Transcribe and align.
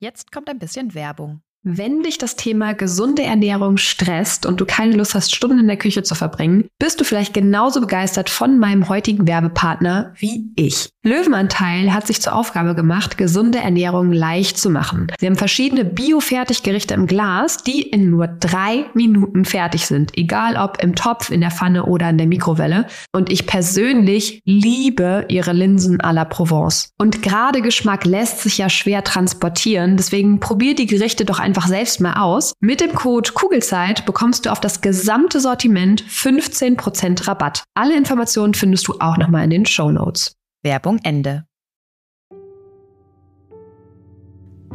Jetzt 0.00 0.30
kommt 0.30 0.48
ein 0.48 0.60
bisschen 0.60 0.94
Werbung. 0.94 1.42
Wenn 1.64 2.04
dich 2.04 2.18
das 2.18 2.36
Thema 2.36 2.72
gesunde 2.72 3.24
Ernährung 3.24 3.78
stresst 3.78 4.46
und 4.46 4.60
du 4.60 4.64
keine 4.64 4.94
Lust 4.94 5.16
hast, 5.16 5.34
Stunden 5.34 5.58
in 5.58 5.66
der 5.66 5.76
Küche 5.76 6.04
zu 6.04 6.14
verbringen, 6.14 6.68
bist 6.78 7.00
du 7.00 7.04
vielleicht 7.04 7.34
genauso 7.34 7.80
begeistert 7.80 8.30
von 8.30 8.60
meinem 8.60 8.88
heutigen 8.88 9.26
Werbepartner 9.26 10.14
wie 10.16 10.52
ich. 10.54 10.90
Löwenanteil 11.02 11.92
hat 11.92 12.06
sich 12.06 12.20
zur 12.20 12.34
Aufgabe 12.34 12.76
gemacht, 12.76 13.18
gesunde 13.18 13.58
Ernährung 13.58 14.12
leicht 14.12 14.56
zu 14.56 14.70
machen. 14.70 15.08
Sie 15.18 15.26
haben 15.26 15.34
verschiedene 15.34 15.84
Bio-Fertiggerichte 15.84 16.94
im 16.94 17.06
Glas, 17.06 17.64
die 17.64 17.82
in 17.82 18.08
nur 18.08 18.28
drei 18.28 18.86
Minuten 18.94 19.44
fertig 19.44 19.86
sind, 19.86 20.16
egal 20.16 20.56
ob 20.56 20.80
im 20.80 20.94
Topf, 20.94 21.30
in 21.30 21.40
der 21.40 21.50
Pfanne 21.50 21.86
oder 21.86 22.08
in 22.10 22.18
der 22.18 22.26
Mikrowelle. 22.28 22.86
Und 23.12 23.32
ich 23.32 23.46
persönlich 23.46 24.42
liebe 24.44 25.24
ihre 25.28 25.52
Linsen 25.52 26.00
à 26.00 26.12
la 26.12 26.24
Provence. 26.24 26.92
Und 26.98 27.22
gerade 27.22 27.62
Geschmack 27.62 28.04
lässt 28.04 28.40
sich 28.40 28.58
ja 28.58 28.68
schwer 28.68 29.02
transportieren, 29.02 29.96
deswegen 29.96 30.38
probier 30.38 30.76
die 30.76 30.86
Gerichte 30.86 31.24
doch 31.24 31.40
selbst 31.54 32.00
mal 32.00 32.14
aus. 32.20 32.52
Mit 32.60 32.80
dem 32.80 32.94
Code 32.94 33.32
Kugelzeit 33.32 34.06
bekommst 34.06 34.46
du 34.46 34.52
auf 34.52 34.60
das 34.60 34.80
gesamte 34.80 35.40
Sortiment 35.40 36.02
15% 36.04 37.26
Rabatt. 37.26 37.64
Alle 37.74 37.96
Informationen 37.96 38.54
findest 38.54 38.88
du 38.88 38.94
auch 39.00 39.16
nochmal 39.16 39.44
in 39.44 39.50
den 39.50 39.66
Show 39.66 39.90
Notes. 39.90 40.34
Werbung 40.62 40.98
Ende. 41.02 41.44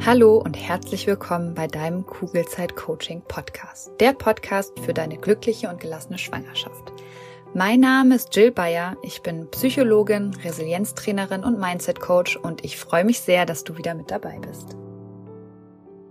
Hallo 0.06 0.38
und 0.38 0.56
herzlich 0.56 1.08
willkommen 1.08 1.54
bei 1.54 1.68
deinem 1.68 2.06
Kugelzeit 2.06 2.76
Coaching 2.76 3.22
Podcast. 3.28 3.92
Der 4.00 4.14
Podcast 4.14 4.78
für 4.80 4.94
deine 4.94 5.18
glückliche 5.18 5.70
und 5.70 5.80
gelassene 5.80 6.18
Schwangerschaft. 6.18 6.92
Mein 7.54 7.82
Name 7.82 8.16
ist 8.16 8.36
Jill 8.36 8.52
Bayer, 8.52 8.98
ich 9.04 9.22
bin 9.22 9.50
Psychologin, 9.52 10.34
Resilienztrainerin 10.44 11.44
und 11.44 11.60
Mindset 11.60 12.00
Coach 12.00 12.36
und 12.36 12.66
ich 12.66 12.78
freue 12.78 13.06
mich 13.06 13.20
sehr, 13.22 13.46
dass 13.46 13.64
du 13.64 13.78
wieder 13.78 13.94
mit 13.94 14.10
dabei 14.10 14.40
bist. 14.40 14.76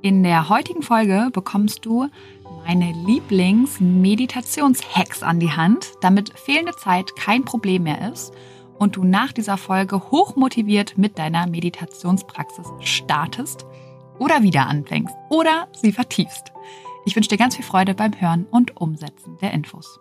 In 0.03 0.23
der 0.25 0.49
heutigen 0.49 0.83
Folge 0.83 1.29
bekommst 1.33 1.87
du 1.87 2.09
meine 2.67 2.91
Lieblings-Meditations-Hacks 3.07 5.23
an 5.23 5.39
die 5.39 5.53
Hand, 5.53 5.93
damit 6.01 6.37
fehlende 6.37 6.75
Zeit 6.75 7.15
kein 7.15 7.45
Problem 7.45 7.85
mehr 7.85 8.11
ist 8.11 8.35
und 8.81 8.97
du 8.97 9.05
nach 9.05 9.31
dieser 9.31 9.57
Folge 9.57 10.11
hochmotiviert 10.11 10.99
mit 10.99 11.21
deiner 11.21 11.47
Meditationspraxis 11.47 12.67
startest 12.81 13.65
oder 14.19 14.43
wieder 14.43 14.67
anfängst 14.67 15.15
oder 15.31 15.69
sie 15.71 15.93
vertiefst. 15.93 16.51
Ich 17.07 17.15
wünsche 17.15 17.29
dir 17.29 17.39
ganz 17.39 17.55
viel 17.55 17.65
Freude 17.65 17.95
beim 17.95 18.21
Hören 18.21 18.49
und 18.51 18.81
Umsetzen 18.81 19.39
der 19.41 19.53
Infos. 19.53 20.01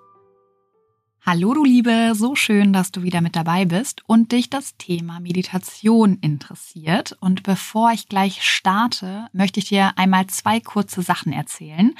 Hallo 1.23 1.53
du 1.53 1.63
Liebe, 1.63 2.13
so 2.15 2.33
schön, 2.33 2.73
dass 2.73 2.91
du 2.91 3.03
wieder 3.03 3.21
mit 3.21 3.35
dabei 3.35 3.65
bist 3.65 4.01
und 4.07 4.31
dich 4.31 4.49
das 4.49 4.75
Thema 4.77 5.19
Meditation 5.19 6.17
interessiert. 6.19 7.15
Und 7.19 7.43
bevor 7.43 7.91
ich 7.91 8.09
gleich 8.09 8.41
starte, 8.41 9.27
möchte 9.31 9.59
ich 9.59 9.69
dir 9.69 9.91
einmal 9.99 10.25
zwei 10.25 10.59
kurze 10.59 11.03
Sachen 11.03 11.31
erzählen. 11.31 11.93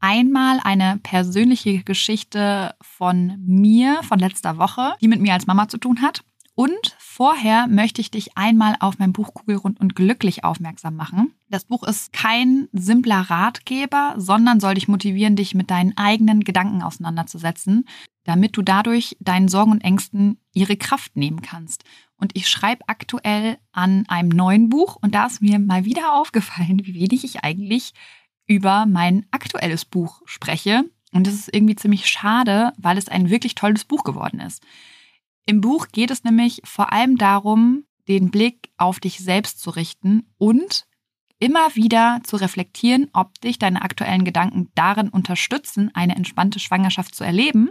Einmal 0.00 0.58
eine 0.64 0.98
persönliche 1.04 1.84
Geschichte 1.84 2.74
von 2.82 3.36
mir 3.46 4.02
von 4.02 4.18
letzter 4.18 4.58
Woche, 4.58 4.94
die 5.00 5.06
mit 5.06 5.20
mir 5.20 5.34
als 5.34 5.46
Mama 5.46 5.68
zu 5.68 5.78
tun 5.78 6.02
hat. 6.02 6.24
Und 6.56 6.96
vorher 6.98 7.68
möchte 7.68 8.00
ich 8.00 8.10
dich 8.10 8.36
einmal 8.36 8.74
auf 8.80 8.98
mein 8.98 9.12
Buch 9.12 9.34
Kugelrund 9.34 9.80
und 9.80 9.94
glücklich 9.94 10.42
aufmerksam 10.42 10.96
machen. 10.96 11.32
Das 11.48 11.64
Buch 11.64 11.84
ist 11.84 12.12
kein 12.12 12.68
simpler 12.72 13.20
Ratgeber, 13.20 14.14
sondern 14.16 14.58
soll 14.58 14.74
dich 14.74 14.88
motivieren, 14.88 15.36
dich 15.36 15.54
mit 15.54 15.70
deinen 15.70 15.96
eigenen 15.96 16.42
Gedanken 16.42 16.82
auseinanderzusetzen, 16.82 17.86
damit 18.24 18.56
du 18.56 18.62
dadurch 18.62 19.16
deinen 19.20 19.48
Sorgen 19.48 19.70
und 19.70 19.84
Ängsten 19.84 20.38
ihre 20.52 20.76
Kraft 20.76 21.16
nehmen 21.16 21.42
kannst. 21.42 21.84
Und 22.16 22.32
ich 22.34 22.48
schreibe 22.48 22.88
aktuell 22.88 23.58
an 23.72 24.04
einem 24.08 24.30
neuen 24.30 24.70
Buch 24.70 24.96
und 25.00 25.14
da 25.14 25.26
ist 25.26 25.42
mir 25.42 25.58
mal 25.58 25.84
wieder 25.84 26.14
aufgefallen, 26.14 26.80
wie 26.84 26.94
wenig 26.94 27.24
ich 27.24 27.44
eigentlich 27.44 27.92
über 28.46 28.86
mein 28.86 29.26
aktuelles 29.30 29.84
Buch 29.84 30.22
spreche. 30.24 30.84
Und 31.12 31.26
das 31.26 31.34
ist 31.34 31.54
irgendwie 31.54 31.76
ziemlich 31.76 32.08
schade, 32.08 32.72
weil 32.78 32.98
es 32.98 33.08
ein 33.08 33.30
wirklich 33.30 33.54
tolles 33.54 33.84
Buch 33.84 34.04
geworden 34.04 34.40
ist. 34.40 34.62
Im 35.46 35.60
Buch 35.60 35.88
geht 35.92 36.10
es 36.10 36.24
nämlich 36.24 36.62
vor 36.64 36.92
allem 36.92 37.18
darum, 37.18 37.84
den 38.08 38.30
Blick 38.30 38.70
auf 38.76 39.00
dich 39.00 39.18
selbst 39.18 39.60
zu 39.60 39.70
richten 39.70 40.26
und 40.38 40.86
immer 41.38 41.74
wieder 41.74 42.20
zu 42.24 42.36
reflektieren, 42.36 43.08
ob 43.12 43.38
dich 43.40 43.58
deine 43.58 43.82
aktuellen 43.82 44.24
Gedanken 44.24 44.70
darin 44.74 45.08
unterstützen, 45.08 45.90
eine 45.94 46.16
entspannte 46.16 46.58
Schwangerschaft 46.58 47.14
zu 47.14 47.24
erleben 47.24 47.70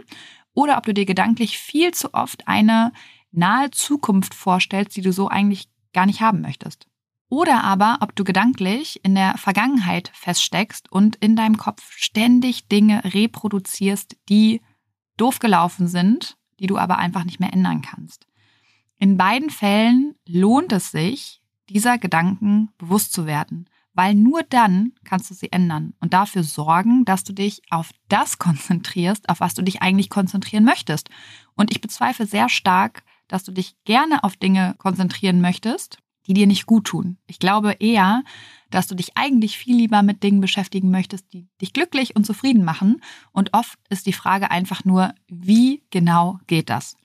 oder 0.54 0.78
ob 0.78 0.86
du 0.86 0.94
dir 0.94 1.04
gedanklich 1.04 1.58
viel 1.58 1.92
zu 1.92 2.14
oft 2.14 2.48
eine 2.48 2.92
nahe 3.32 3.70
Zukunft 3.70 4.34
vorstellst, 4.34 4.96
die 4.96 5.02
du 5.02 5.12
so 5.12 5.28
eigentlich 5.28 5.68
gar 5.92 6.06
nicht 6.06 6.20
haben 6.20 6.40
möchtest. 6.40 6.86
Oder 7.28 7.64
aber, 7.64 7.98
ob 8.00 8.14
du 8.14 8.22
gedanklich 8.22 9.04
in 9.04 9.14
der 9.14 9.36
Vergangenheit 9.38 10.10
feststeckst 10.14 10.90
und 10.92 11.16
in 11.16 11.34
deinem 11.34 11.56
Kopf 11.56 11.92
ständig 11.96 12.68
Dinge 12.68 13.02
reproduzierst, 13.04 14.16
die 14.28 14.60
doof 15.16 15.40
gelaufen 15.40 15.88
sind 15.88 16.36
die 16.60 16.66
du 16.66 16.78
aber 16.78 16.98
einfach 16.98 17.24
nicht 17.24 17.40
mehr 17.40 17.52
ändern 17.52 17.82
kannst. 17.82 18.26
In 18.98 19.16
beiden 19.16 19.50
Fällen 19.50 20.14
lohnt 20.26 20.72
es 20.72 20.90
sich, 20.90 21.42
dieser 21.68 21.98
Gedanken 21.98 22.70
bewusst 22.78 23.12
zu 23.12 23.26
werden, 23.26 23.68
weil 23.94 24.14
nur 24.14 24.42
dann 24.42 24.92
kannst 25.04 25.30
du 25.30 25.34
sie 25.34 25.50
ändern 25.52 25.94
und 26.00 26.12
dafür 26.12 26.42
sorgen, 26.42 27.04
dass 27.04 27.24
du 27.24 27.32
dich 27.32 27.62
auf 27.70 27.90
das 28.08 28.38
konzentrierst, 28.38 29.28
auf 29.28 29.40
was 29.40 29.54
du 29.54 29.62
dich 29.62 29.82
eigentlich 29.82 30.10
konzentrieren 30.10 30.64
möchtest. 30.64 31.08
Und 31.54 31.70
ich 31.70 31.80
bezweifle 31.80 32.26
sehr 32.26 32.48
stark, 32.48 33.04
dass 33.28 33.44
du 33.44 33.52
dich 33.52 33.76
gerne 33.84 34.22
auf 34.24 34.36
Dinge 34.36 34.74
konzentrieren 34.78 35.40
möchtest, 35.40 35.98
die 36.26 36.34
dir 36.34 36.46
nicht 36.46 36.66
gut 36.66 36.86
tun. 36.86 37.18
Ich 37.26 37.38
glaube 37.38 37.72
eher, 37.78 38.22
dass 38.70 38.86
du 38.86 38.94
dich 38.94 39.16
eigentlich 39.16 39.56
viel 39.56 39.76
lieber 39.76 40.02
mit 40.02 40.22
Dingen 40.22 40.40
beschäftigen 40.40 40.90
möchtest, 40.90 41.32
die 41.32 41.46
dich 41.60 41.72
glücklich 41.72 42.16
und 42.16 42.26
zufrieden 42.26 42.64
machen. 42.64 43.00
Und 43.32 43.54
oft 43.54 43.78
ist 43.88 44.06
die 44.06 44.12
Frage 44.12 44.50
einfach 44.50 44.84
nur, 44.84 45.14
wie 45.28 45.82
genau 45.90 46.38
geht 46.46 46.70
das? 46.70 46.96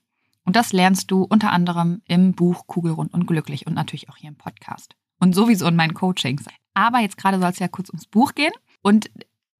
Und 0.44 0.56
das 0.56 0.72
lernst 0.72 1.10
du 1.10 1.22
unter 1.22 1.52
anderem 1.52 2.02
im 2.06 2.32
Buch 2.32 2.66
Kugelrund 2.66 3.12
und 3.12 3.26
Glücklich 3.26 3.66
und 3.66 3.74
natürlich 3.74 4.08
auch 4.08 4.16
hier 4.16 4.30
im 4.30 4.36
Podcast. 4.36 4.96
Und 5.20 5.34
sowieso 5.34 5.66
in 5.66 5.76
meinen 5.76 5.94
Coachings. 5.94 6.46
Aber 6.74 7.00
jetzt 7.00 7.16
gerade 7.16 7.38
soll 7.38 7.50
es 7.50 7.58
ja 7.58 7.68
kurz 7.68 7.88
ums 7.90 8.06
Buch 8.06 8.34
gehen. 8.34 8.52
Und 8.82 9.10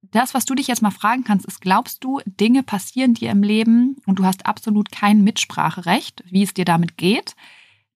das, 0.01 0.33
was 0.33 0.45
du 0.45 0.55
dich 0.55 0.67
jetzt 0.67 0.81
mal 0.81 0.91
fragen 0.91 1.23
kannst, 1.23 1.45
ist, 1.45 1.61
glaubst 1.61 2.03
du, 2.03 2.19
Dinge 2.25 2.63
passieren 2.63 3.13
dir 3.13 3.31
im 3.31 3.43
Leben 3.43 3.97
und 4.05 4.19
du 4.19 4.25
hast 4.25 4.45
absolut 4.45 4.91
kein 4.91 5.23
Mitspracherecht, 5.23 6.23
wie 6.25 6.43
es 6.43 6.53
dir 6.53 6.65
damit 6.65 6.97
geht? 6.97 7.35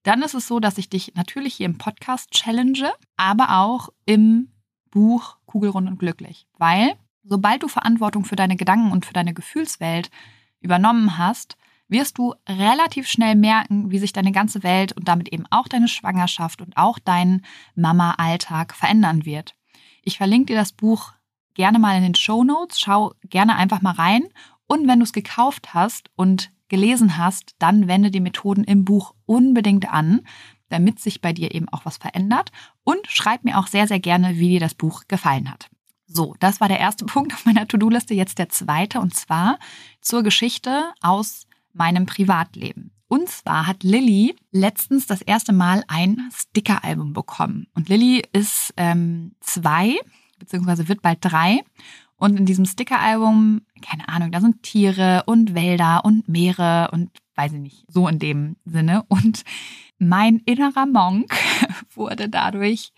Dann 0.02 0.22
ist 0.22 0.34
es 0.34 0.46
so, 0.46 0.60
dass 0.60 0.78
ich 0.78 0.88
dich 0.88 1.14
natürlich 1.14 1.54
hier 1.54 1.66
im 1.66 1.78
Podcast 1.78 2.30
challenge, 2.30 2.92
aber 3.16 3.58
auch 3.58 3.88
im 4.04 4.52
Buch 4.90 5.36
Kugelrund 5.46 5.88
und 5.88 5.98
Glücklich. 5.98 6.46
Weil 6.58 6.94
sobald 7.24 7.62
du 7.62 7.68
Verantwortung 7.68 8.24
für 8.24 8.36
deine 8.36 8.56
Gedanken 8.56 8.92
und 8.92 9.04
für 9.04 9.12
deine 9.12 9.34
Gefühlswelt 9.34 10.10
übernommen 10.60 11.18
hast, 11.18 11.56
wirst 11.88 12.18
du 12.18 12.34
relativ 12.48 13.08
schnell 13.08 13.36
merken, 13.36 13.90
wie 13.90 13.98
sich 13.98 14.12
deine 14.12 14.32
ganze 14.32 14.62
Welt 14.62 14.92
und 14.92 15.08
damit 15.08 15.32
eben 15.32 15.44
auch 15.50 15.68
deine 15.68 15.88
Schwangerschaft 15.88 16.60
und 16.60 16.76
auch 16.76 16.98
dein 16.98 17.44
Mama-Alltag 17.74 18.74
verändern 18.74 19.24
wird. 19.24 19.54
Ich 20.02 20.18
verlinke 20.18 20.52
dir 20.52 20.58
das 20.58 20.72
Buch 20.72 21.12
gerne 21.54 21.78
mal 21.78 21.96
in 21.96 22.02
den 22.02 22.14
Show 22.14 22.44
Notes. 22.44 22.78
Schau 22.78 23.14
gerne 23.24 23.56
einfach 23.56 23.82
mal 23.82 23.94
rein. 23.94 24.24
Und 24.66 24.86
wenn 24.88 24.98
du 24.98 25.04
es 25.04 25.12
gekauft 25.12 25.74
hast 25.74 26.10
und 26.16 26.52
gelesen 26.68 27.16
hast, 27.16 27.54
dann 27.58 27.88
wende 27.88 28.10
die 28.10 28.20
Methoden 28.20 28.64
im 28.64 28.84
Buch 28.84 29.14
unbedingt 29.24 29.92
an, 29.92 30.22
damit 30.68 30.98
sich 31.00 31.20
bei 31.20 31.32
dir 31.32 31.54
eben 31.54 31.68
auch 31.68 31.84
was 31.84 31.96
verändert. 31.96 32.50
Und 32.84 33.06
schreib 33.08 33.44
mir 33.44 33.58
auch 33.58 33.68
sehr, 33.68 33.86
sehr 33.86 34.00
gerne, 34.00 34.36
wie 34.36 34.50
dir 34.50 34.60
das 34.60 34.74
Buch 34.74 35.04
gefallen 35.08 35.50
hat. 35.50 35.68
So, 36.06 36.34
das 36.40 36.60
war 36.60 36.68
der 36.68 36.80
erste 36.80 37.04
Punkt 37.06 37.32
auf 37.32 37.44
meiner 37.46 37.66
To-Do-Liste. 37.66 38.14
Jetzt 38.14 38.38
der 38.38 38.48
zweite 38.48 39.00
und 39.00 39.14
zwar 39.14 39.58
zur 40.00 40.22
Geschichte 40.22 40.92
aus 41.00 41.45
meinem 41.76 42.06
Privatleben. 42.06 42.90
Und 43.08 43.28
zwar 43.28 43.66
hat 43.66 43.84
Lilly 43.84 44.34
letztens 44.50 45.06
das 45.06 45.22
erste 45.22 45.52
Mal 45.52 45.84
ein 45.86 46.28
Sticker-Album 46.34 47.12
bekommen. 47.12 47.68
Und 47.74 47.88
Lilly 47.88 48.22
ist 48.32 48.74
ähm, 48.76 49.32
zwei, 49.40 49.96
beziehungsweise 50.38 50.88
wird 50.88 51.02
bald 51.02 51.18
drei. 51.20 51.60
Und 52.16 52.38
in 52.38 52.46
diesem 52.46 52.64
Sticker-Album, 52.64 53.62
keine 53.82 54.08
Ahnung, 54.08 54.32
da 54.32 54.40
sind 54.40 54.62
Tiere 54.62 55.22
und 55.26 55.54
Wälder 55.54 56.04
und 56.04 56.28
Meere 56.28 56.90
und 56.92 57.10
weiß 57.36 57.52
ich 57.52 57.60
nicht, 57.60 57.84
so 57.88 58.08
in 58.08 58.18
dem 58.18 58.56
Sinne. 58.64 59.04
Und 59.08 59.44
mein 59.98 60.38
innerer 60.40 60.86
Monk 60.86 61.32
wurde 61.94 62.28
dadurch 62.28 62.92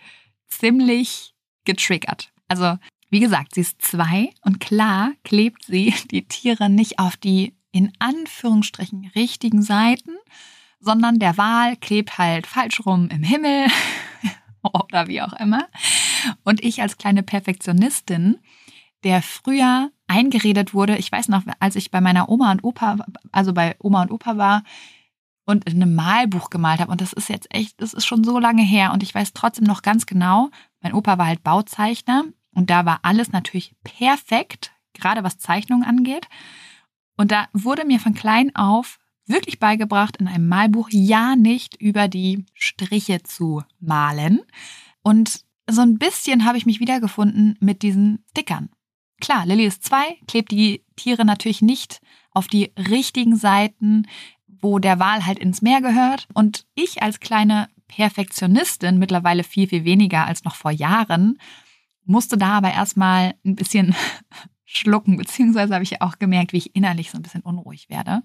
ziemlich 0.46 1.34
getriggert. 1.64 2.32
Also, 2.46 2.78
wie 3.10 3.20
gesagt, 3.20 3.54
sie 3.54 3.62
ist 3.62 3.82
zwei 3.82 4.30
und 4.42 4.60
klar 4.60 5.12
klebt 5.24 5.64
sie 5.64 5.94
die 6.10 6.26
Tiere 6.26 6.70
nicht 6.70 6.98
auf 6.98 7.16
die 7.16 7.54
in 7.72 7.92
Anführungsstrichen 7.98 9.10
richtigen 9.14 9.62
Seiten, 9.62 10.16
sondern 10.80 11.18
der 11.18 11.36
Wal 11.36 11.76
klebt 11.76 12.18
halt 12.18 12.46
falsch 12.46 12.84
rum 12.86 13.08
im 13.10 13.22
Himmel 13.22 13.66
oder 14.62 15.08
wie 15.08 15.22
auch 15.22 15.32
immer. 15.34 15.68
Und 16.44 16.62
ich 16.64 16.80
als 16.80 16.98
kleine 16.98 17.22
Perfektionistin 17.22 18.38
der 19.04 19.22
früher 19.22 19.90
eingeredet 20.06 20.74
wurde. 20.74 20.96
Ich 20.96 21.10
weiß 21.10 21.28
noch, 21.28 21.42
als 21.60 21.76
ich 21.76 21.90
bei 21.90 22.00
meiner 22.00 22.28
Oma 22.28 22.50
und 22.50 22.64
Opa, 22.64 22.96
also 23.32 23.52
bei 23.52 23.76
Oma 23.78 24.02
und 24.02 24.10
Opa 24.10 24.36
war 24.36 24.62
und 25.44 25.68
in 25.68 25.80
einem 25.80 25.94
Malbuch 25.94 26.50
gemalt 26.50 26.80
habe. 26.80 26.90
Und 26.90 27.00
das 27.00 27.12
ist 27.12 27.28
jetzt 27.28 27.52
echt, 27.54 27.80
das 27.80 27.94
ist 27.94 28.06
schon 28.06 28.24
so 28.24 28.38
lange 28.38 28.62
her. 28.62 28.92
Und 28.92 29.02
ich 29.02 29.14
weiß 29.14 29.32
trotzdem 29.32 29.64
noch 29.64 29.82
ganz 29.82 30.06
genau, 30.06 30.50
mein 30.80 30.94
Opa 30.94 31.18
war 31.18 31.26
halt 31.26 31.44
Bauzeichner 31.44 32.24
und 32.54 32.70
da 32.70 32.84
war 32.84 33.00
alles 33.02 33.32
natürlich 33.32 33.74
perfekt, 33.84 34.72
gerade 34.94 35.22
was 35.22 35.38
Zeichnungen 35.38 35.84
angeht. 35.84 36.26
Und 37.18 37.30
da 37.30 37.48
wurde 37.52 37.84
mir 37.84 38.00
von 38.00 38.14
klein 38.14 38.56
auf 38.56 38.98
wirklich 39.26 39.58
beigebracht, 39.58 40.16
in 40.16 40.26
einem 40.26 40.48
Malbuch 40.48 40.88
ja 40.90 41.36
nicht 41.36 41.76
über 41.78 42.08
die 42.08 42.46
Striche 42.54 43.22
zu 43.22 43.62
malen. 43.78 44.40
Und 45.02 45.44
so 45.68 45.82
ein 45.82 45.98
bisschen 45.98 46.46
habe 46.46 46.56
ich 46.56 46.64
mich 46.64 46.80
wiedergefunden 46.80 47.58
mit 47.60 47.82
diesen 47.82 48.24
Stickern. 48.30 48.70
Klar, 49.20 49.44
Lilly 49.44 49.66
ist 49.66 49.84
zwei, 49.84 50.16
klebt 50.26 50.50
die 50.50 50.82
Tiere 50.96 51.26
natürlich 51.26 51.60
nicht 51.60 52.00
auf 52.30 52.46
die 52.46 52.72
richtigen 52.78 53.36
Seiten 53.36 54.06
wo 54.60 54.78
der 54.78 54.98
Wal 54.98 55.26
halt 55.26 55.38
ins 55.38 55.62
Meer 55.62 55.80
gehört. 55.80 56.28
Und 56.34 56.66
ich 56.74 57.02
als 57.02 57.20
kleine 57.20 57.68
Perfektionistin, 57.88 58.98
mittlerweile 58.98 59.44
viel, 59.44 59.68
viel 59.68 59.84
weniger 59.84 60.26
als 60.26 60.44
noch 60.44 60.54
vor 60.54 60.70
Jahren, 60.70 61.38
musste 62.04 62.36
da 62.36 62.58
aber 62.58 62.72
erstmal 62.72 63.34
ein 63.44 63.54
bisschen 63.54 63.94
schlucken, 64.68 65.16
beziehungsweise 65.16 65.74
habe 65.74 65.82
ich 65.82 66.02
auch 66.02 66.18
gemerkt, 66.18 66.52
wie 66.52 66.58
ich 66.58 66.76
innerlich 66.76 67.10
so 67.10 67.18
ein 67.18 67.22
bisschen 67.22 67.40
unruhig 67.40 67.88
werde. 67.88 68.22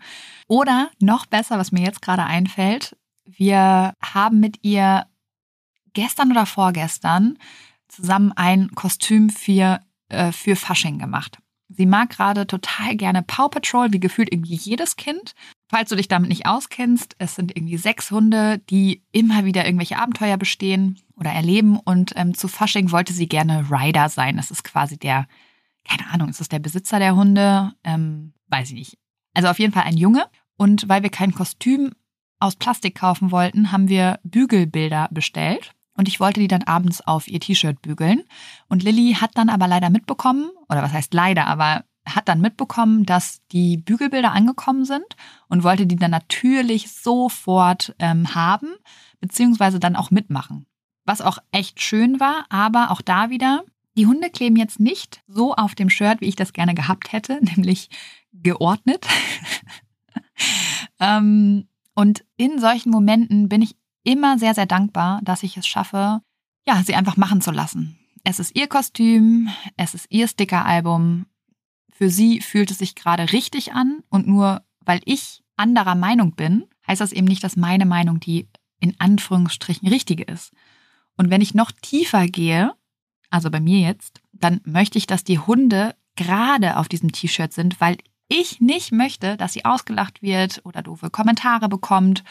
Oder 0.47 0.91
noch 0.99 1.25
besser, 1.25 1.57
was 1.57 1.71
mir 1.71 1.83
jetzt 1.83 2.01
gerade 2.01 2.25
einfällt, 2.25 2.97
wir 3.25 3.93
haben 4.01 4.39
mit 4.41 4.59
ihr 4.63 5.05
gestern 5.93 6.31
oder 6.31 6.45
vorgestern 6.45 7.37
zusammen 7.87 8.33
ein 8.35 8.71
Kostüm 8.75 9.29
für, 9.29 9.79
äh, 10.09 10.31
für 10.31 10.55
Fasching 10.55 10.99
gemacht. 10.99 11.37
Sie 11.69 11.85
mag 11.85 12.09
gerade 12.09 12.45
total 12.45 12.95
gerne 12.97 13.23
Paw 13.23 13.49
Patrol, 13.49 13.93
wie 13.93 13.99
gefühlt 13.99 14.31
irgendwie 14.31 14.55
jedes 14.55 14.95
Kind. 14.95 15.33
Falls 15.69 15.89
du 15.89 15.95
dich 15.95 16.07
damit 16.07 16.29
nicht 16.29 16.45
auskennst, 16.45 17.15
es 17.17 17.35
sind 17.35 17.55
irgendwie 17.55 17.77
sechs 17.77 18.11
Hunde, 18.11 18.59
die 18.69 19.01
immer 19.11 19.45
wieder 19.45 19.65
irgendwelche 19.65 19.97
Abenteuer 19.97 20.37
bestehen 20.37 20.99
oder 21.15 21.31
erleben. 21.31 21.79
Und 21.79 22.13
ähm, 22.15 22.35
zu 22.35 22.47
Fasching 22.47 22.91
wollte 22.91 23.13
sie 23.13 23.27
gerne 23.27 23.71
Rider 23.71 24.09
sein. 24.09 24.37
Das 24.37 24.51
ist 24.51 24.63
quasi 24.63 24.97
der, 24.97 25.25
keine 25.83 26.09
Ahnung, 26.09 26.29
ist 26.29 26.39
das 26.39 26.49
der 26.49 26.59
Besitzer 26.59 26.99
der 26.99 27.15
Hunde? 27.15 27.73
Ähm, 27.83 28.33
weiß 28.47 28.69
ich 28.69 28.75
nicht. 28.75 28.97
Also 29.33 29.49
auf 29.49 29.59
jeden 29.59 29.73
Fall 29.73 29.83
ein 29.83 29.97
Junge. 29.97 30.25
Und 30.57 30.87
weil 30.87 31.03
wir 31.03 31.09
kein 31.09 31.33
Kostüm 31.33 31.91
aus 32.39 32.55
Plastik 32.55 32.95
kaufen 32.95 33.31
wollten, 33.31 33.71
haben 33.71 33.89
wir 33.89 34.19
Bügelbilder 34.23 35.09
bestellt. 35.11 35.73
Und 35.95 36.07
ich 36.07 36.19
wollte 36.19 36.39
die 36.39 36.47
dann 36.47 36.63
abends 36.63 37.01
auf 37.01 37.27
ihr 37.27 37.39
T-Shirt 37.39 37.81
bügeln. 37.81 38.23
Und 38.67 38.83
Lilly 38.83 39.17
hat 39.19 39.31
dann 39.35 39.49
aber 39.49 39.67
leider 39.67 39.89
mitbekommen, 39.89 40.49
oder 40.69 40.81
was 40.81 40.93
heißt 40.93 41.13
leider, 41.13 41.47
aber 41.47 41.85
hat 42.05 42.27
dann 42.27 42.41
mitbekommen, 42.41 43.05
dass 43.05 43.41
die 43.51 43.77
Bügelbilder 43.77 44.31
angekommen 44.31 44.85
sind 44.85 45.05
und 45.47 45.63
wollte 45.63 45.85
die 45.87 45.95
dann 45.95 46.11
natürlich 46.11 46.91
sofort 46.91 47.95
ähm, 47.99 48.35
haben, 48.35 48.73
beziehungsweise 49.21 49.79
dann 49.79 49.95
auch 49.95 50.11
mitmachen. 50.11 50.65
Was 51.05 51.21
auch 51.21 51.37
echt 51.51 51.81
schön 51.81 52.19
war, 52.19 52.45
aber 52.49 52.91
auch 52.91 53.01
da 53.01 53.29
wieder, 53.29 53.63
die 53.95 54.07
Hunde 54.07 54.29
kleben 54.29 54.55
jetzt 54.55 54.79
nicht 54.79 55.21
so 55.27 55.53
auf 55.53 55.75
dem 55.75 55.89
Shirt, 55.89 56.21
wie 56.21 56.27
ich 56.27 56.35
das 56.35 56.53
gerne 56.53 56.73
gehabt 56.73 57.11
hätte, 57.11 57.39
nämlich 57.55 57.89
geordnet. 58.31 59.05
ähm, 60.99 61.67
und 61.95 62.25
in 62.37 62.59
solchen 62.59 62.89
Momenten 62.89 63.49
bin 63.49 63.61
ich 63.61 63.75
immer 64.03 64.37
sehr, 64.37 64.53
sehr 64.53 64.65
dankbar, 64.65 65.21
dass 65.23 65.43
ich 65.43 65.57
es 65.57 65.67
schaffe, 65.67 66.21
ja, 66.65 66.81
sie 66.83 66.95
einfach 66.95 67.17
machen 67.17 67.41
zu 67.41 67.51
lassen. 67.51 67.99
Es 68.23 68.39
ist 68.39 68.55
ihr 68.55 68.67
Kostüm, 68.67 69.49
es 69.77 69.93
ist 69.93 70.07
ihr 70.09 70.27
Stickeralbum. 70.27 71.25
Für 71.91 72.09
sie 72.09 72.41
fühlt 72.41 72.71
es 72.71 72.79
sich 72.79 72.95
gerade 72.95 73.31
richtig 73.31 73.73
an 73.73 74.01
und 74.09 74.27
nur 74.27 74.63
weil 74.85 75.01
ich 75.05 75.43
anderer 75.55 75.95
Meinung 75.95 76.35
bin, 76.35 76.65
heißt 76.87 77.01
das 77.01 77.11
eben 77.11 77.27
nicht, 77.27 77.43
dass 77.43 77.55
meine 77.55 77.85
Meinung 77.85 78.19
die 78.19 78.47
in 78.79 78.99
Anführungsstrichen 78.99 79.87
richtige 79.87 80.23
ist. 80.23 80.51
Und 81.15 81.29
wenn 81.29 81.41
ich 81.41 81.53
noch 81.53 81.71
tiefer 81.71 82.27
gehe, 82.27 82.73
also 83.33 83.49
bei 83.49 83.59
mir 83.59 83.79
jetzt, 83.79 84.21
dann 84.31 84.61
möchte 84.63 84.99
ich, 84.99 85.07
dass 85.07 85.23
die 85.23 85.39
Hunde 85.39 85.95
gerade 86.15 86.77
auf 86.77 86.87
diesem 86.87 87.11
T-Shirt 87.11 87.51
sind, 87.51 87.81
weil 87.81 87.97
ich 88.27 88.61
nicht 88.61 88.91
möchte, 88.91 89.37
dass 89.37 89.53
sie 89.53 89.65
ausgelacht 89.65 90.21
wird 90.21 90.61
oder 90.65 90.83
doofe 90.83 91.09
Kommentare 91.09 91.67
bekommt 91.67 92.23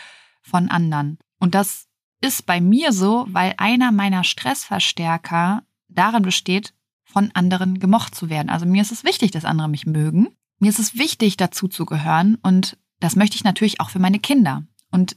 von 0.42 0.68
anderen. 0.68 1.18
Und 1.40 1.56
das 1.56 1.88
ist 2.20 2.46
bei 2.46 2.60
mir 2.60 2.92
so, 2.92 3.26
weil 3.28 3.54
einer 3.56 3.90
meiner 3.90 4.22
Stressverstärker 4.22 5.64
darin 5.88 6.22
besteht, 6.22 6.72
von 7.04 7.32
anderen 7.34 7.80
gemocht 7.80 8.14
zu 8.14 8.30
werden. 8.30 8.48
Also 8.48 8.64
mir 8.64 8.80
ist 8.80 8.92
es 8.92 9.02
wichtig, 9.02 9.32
dass 9.32 9.44
andere 9.44 9.68
mich 9.68 9.86
mögen. 9.86 10.28
Mir 10.60 10.68
ist 10.68 10.78
es 10.78 10.96
wichtig, 10.96 11.36
dazu 11.36 11.66
zu 11.66 11.84
gehören. 11.84 12.36
Und 12.42 12.78
das 13.00 13.16
möchte 13.16 13.34
ich 13.34 13.42
natürlich 13.42 13.80
auch 13.80 13.90
für 13.90 13.98
meine 13.98 14.20
Kinder. 14.20 14.62
Und 14.92 15.16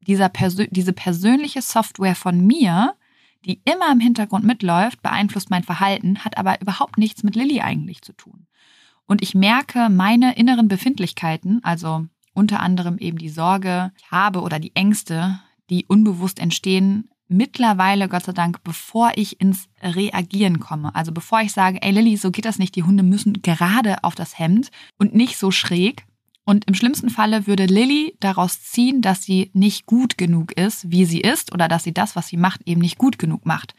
dieser 0.00 0.30
Persö 0.30 0.66
diese 0.70 0.94
persönliche 0.94 1.60
Software 1.60 2.16
von 2.16 2.40
mir, 2.46 2.96
die 3.44 3.60
immer 3.64 3.90
im 3.90 4.00
Hintergrund 4.00 4.44
mitläuft, 4.44 5.02
beeinflusst 5.02 5.50
mein 5.50 5.62
Verhalten, 5.62 6.24
hat 6.24 6.36
aber 6.36 6.60
überhaupt 6.60 6.98
nichts 6.98 7.22
mit 7.22 7.36
Lilly 7.36 7.60
eigentlich 7.60 8.02
zu 8.02 8.12
tun. 8.12 8.46
Und 9.06 9.22
ich 9.22 9.34
merke 9.34 9.88
meine 9.88 10.36
inneren 10.36 10.68
Befindlichkeiten, 10.68 11.64
also 11.64 12.06
unter 12.32 12.60
anderem 12.60 12.98
eben 12.98 13.18
die 13.18 13.28
Sorge, 13.28 13.92
ich 13.98 14.10
habe 14.10 14.42
oder 14.42 14.58
die 14.58 14.74
Ängste, 14.76 15.40
die 15.68 15.84
unbewusst 15.86 16.38
entstehen, 16.38 17.10
mittlerweile, 17.30 18.08
Gott 18.08 18.24
sei 18.24 18.32
Dank, 18.32 18.62
bevor 18.64 19.12
ich 19.14 19.40
ins 19.40 19.68
Reagieren 19.82 20.60
komme. 20.60 20.94
Also 20.94 21.12
bevor 21.12 21.40
ich 21.40 21.52
sage, 21.52 21.80
ey 21.80 21.92
Lilly, 21.92 22.16
so 22.16 22.30
geht 22.30 22.44
das 22.44 22.58
nicht, 22.58 22.74
die 22.76 22.82
Hunde 22.82 23.02
müssen 23.02 23.40
gerade 23.40 24.04
auf 24.04 24.14
das 24.14 24.38
Hemd 24.38 24.70
und 24.98 25.14
nicht 25.14 25.38
so 25.38 25.50
schräg. 25.50 26.04
Und 26.50 26.64
im 26.64 26.74
schlimmsten 26.74 27.10
Falle 27.10 27.46
würde 27.46 27.66
Lilly 27.66 28.16
daraus 28.18 28.60
ziehen, 28.60 29.02
dass 29.02 29.22
sie 29.22 29.52
nicht 29.54 29.86
gut 29.86 30.18
genug 30.18 30.50
ist, 30.58 30.90
wie 30.90 31.04
sie 31.04 31.20
ist, 31.20 31.54
oder 31.54 31.68
dass 31.68 31.84
sie 31.84 31.94
das, 31.94 32.16
was 32.16 32.26
sie 32.26 32.36
macht, 32.36 32.62
eben 32.66 32.80
nicht 32.80 32.98
gut 32.98 33.20
genug 33.20 33.46
macht. 33.46 33.76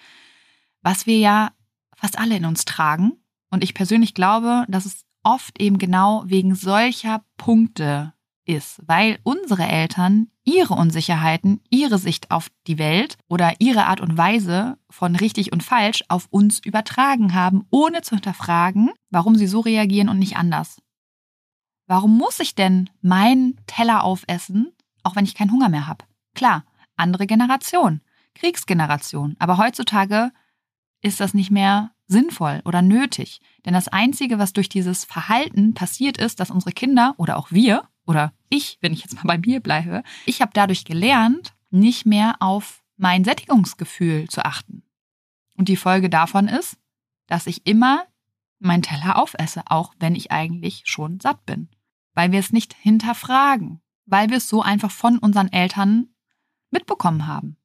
Was 0.81 1.05
wir 1.05 1.17
ja 1.17 1.51
fast 1.97 2.17
alle 2.17 2.37
in 2.37 2.45
uns 2.45 2.63
tragen. 2.63 3.11
Und 3.49 3.61
ich 3.61 3.73
persönlich 3.73 4.13
glaube, 4.13 4.63
dass 4.69 4.85
es 4.85 5.03
oft 5.21 5.61
eben 5.61 5.79
genau 5.79 6.23
wegen 6.27 6.55
solcher 6.55 7.25
Punkte 7.35 8.13
ist, 8.45 8.81
weil 8.87 9.19
unsere 9.23 9.67
Eltern 9.67 10.27
ihre 10.45 10.75
Unsicherheiten, 10.75 11.59
ihre 11.69 11.97
Sicht 11.97 12.31
auf 12.31 12.47
die 12.67 12.77
Welt 12.77 13.17
oder 13.27 13.55
ihre 13.59 13.87
Art 13.87 13.99
und 13.99 14.17
Weise 14.17 14.77
von 14.89 15.17
richtig 15.17 15.51
und 15.51 15.61
falsch 15.61 16.05
auf 16.07 16.27
uns 16.29 16.59
übertragen 16.59 17.33
haben, 17.33 17.65
ohne 17.69 18.01
zu 18.01 18.15
hinterfragen, 18.15 18.91
warum 19.09 19.35
sie 19.35 19.47
so 19.47 19.59
reagieren 19.59 20.07
und 20.07 20.19
nicht 20.19 20.37
anders. 20.37 20.81
Warum 21.91 22.17
muss 22.17 22.39
ich 22.39 22.55
denn 22.55 22.89
meinen 23.01 23.59
Teller 23.67 24.05
aufessen, 24.05 24.71
auch 25.03 25.17
wenn 25.17 25.25
ich 25.25 25.35
keinen 25.35 25.51
Hunger 25.51 25.67
mehr 25.67 25.87
habe? 25.87 26.05
Klar, 26.33 26.63
andere 26.95 27.27
Generation, 27.27 27.99
Kriegsgeneration, 28.33 29.35
aber 29.39 29.57
heutzutage 29.57 30.31
ist 31.01 31.19
das 31.19 31.33
nicht 31.33 31.51
mehr 31.51 31.91
sinnvoll 32.07 32.61
oder 32.63 32.81
nötig. 32.81 33.41
Denn 33.65 33.73
das 33.73 33.89
Einzige, 33.89 34.39
was 34.39 34.53
durch 34.53 34.69
dieses 34.69 35.03
Verhalten 35.03 35.73
passiert 35.73 36.17
ist, 36.17 36.39
dass 36.39 36.49
unsere 36.49 36.71
Kinder 36.71 37.13
oder 37.17 37.35
auch 37.35 37.51
wir 37.51 37.83
oder 38.07 38.31
ich, 38.47 38.77
wenn 38.79 38.93
ich 38.93 39.01
jetzt 39.01 39.15
mal 39.15 39.23
bei 39.27 39.37
mir 39.37 39.59
bleibe, 39.59 40.03
ich 40.25 40.41
habe 40.41 40.51
dadurch 40.53 40.85
gelernt, 40.85 41.53
nicht 41.71 42.05
mehr 42.05 42.37
auf 42.39 42.85
mein 42.95 43.25
Sättigungsgefühl 43.25 44.29
zu 44.29 44.45
achten. 44.45 44.83
Und 45.57 45.67
die 45.67 45.75
Folge 45.75 46.09
davon 46.09 46.47
ist, 46.47 46.77
dass 47.27 47.47
ich 47.47 47.67
immer 47.67 48.05
meinen 48.59 48.81
Teller 48.81 49.17
aufesse, 49.17 49.63
auch 49.65 49.93
wenn 49.99 50.15
ich 50.15 50.31
eigentlich 50.31 50.83
schon 50.85 51.19
satt 51.19 51.45
bin. 51.45 51.67
Weil 52.13 52.31
wir 52.31 52.39
es 52.39 52.51
nicht 52.51 52.73
hinterfragen, 52.73 53.81
weil 54.05 54.29
wir 54.29 54.37
es 54.37 54.49
so 54.49 54.61
einfach 54.61 54.91
von 54.91 55.17
unseren 55.17 55.51
Eltern 55.51 56.09
mitbekommen 56.69 57.27
haben. 57.27 57.57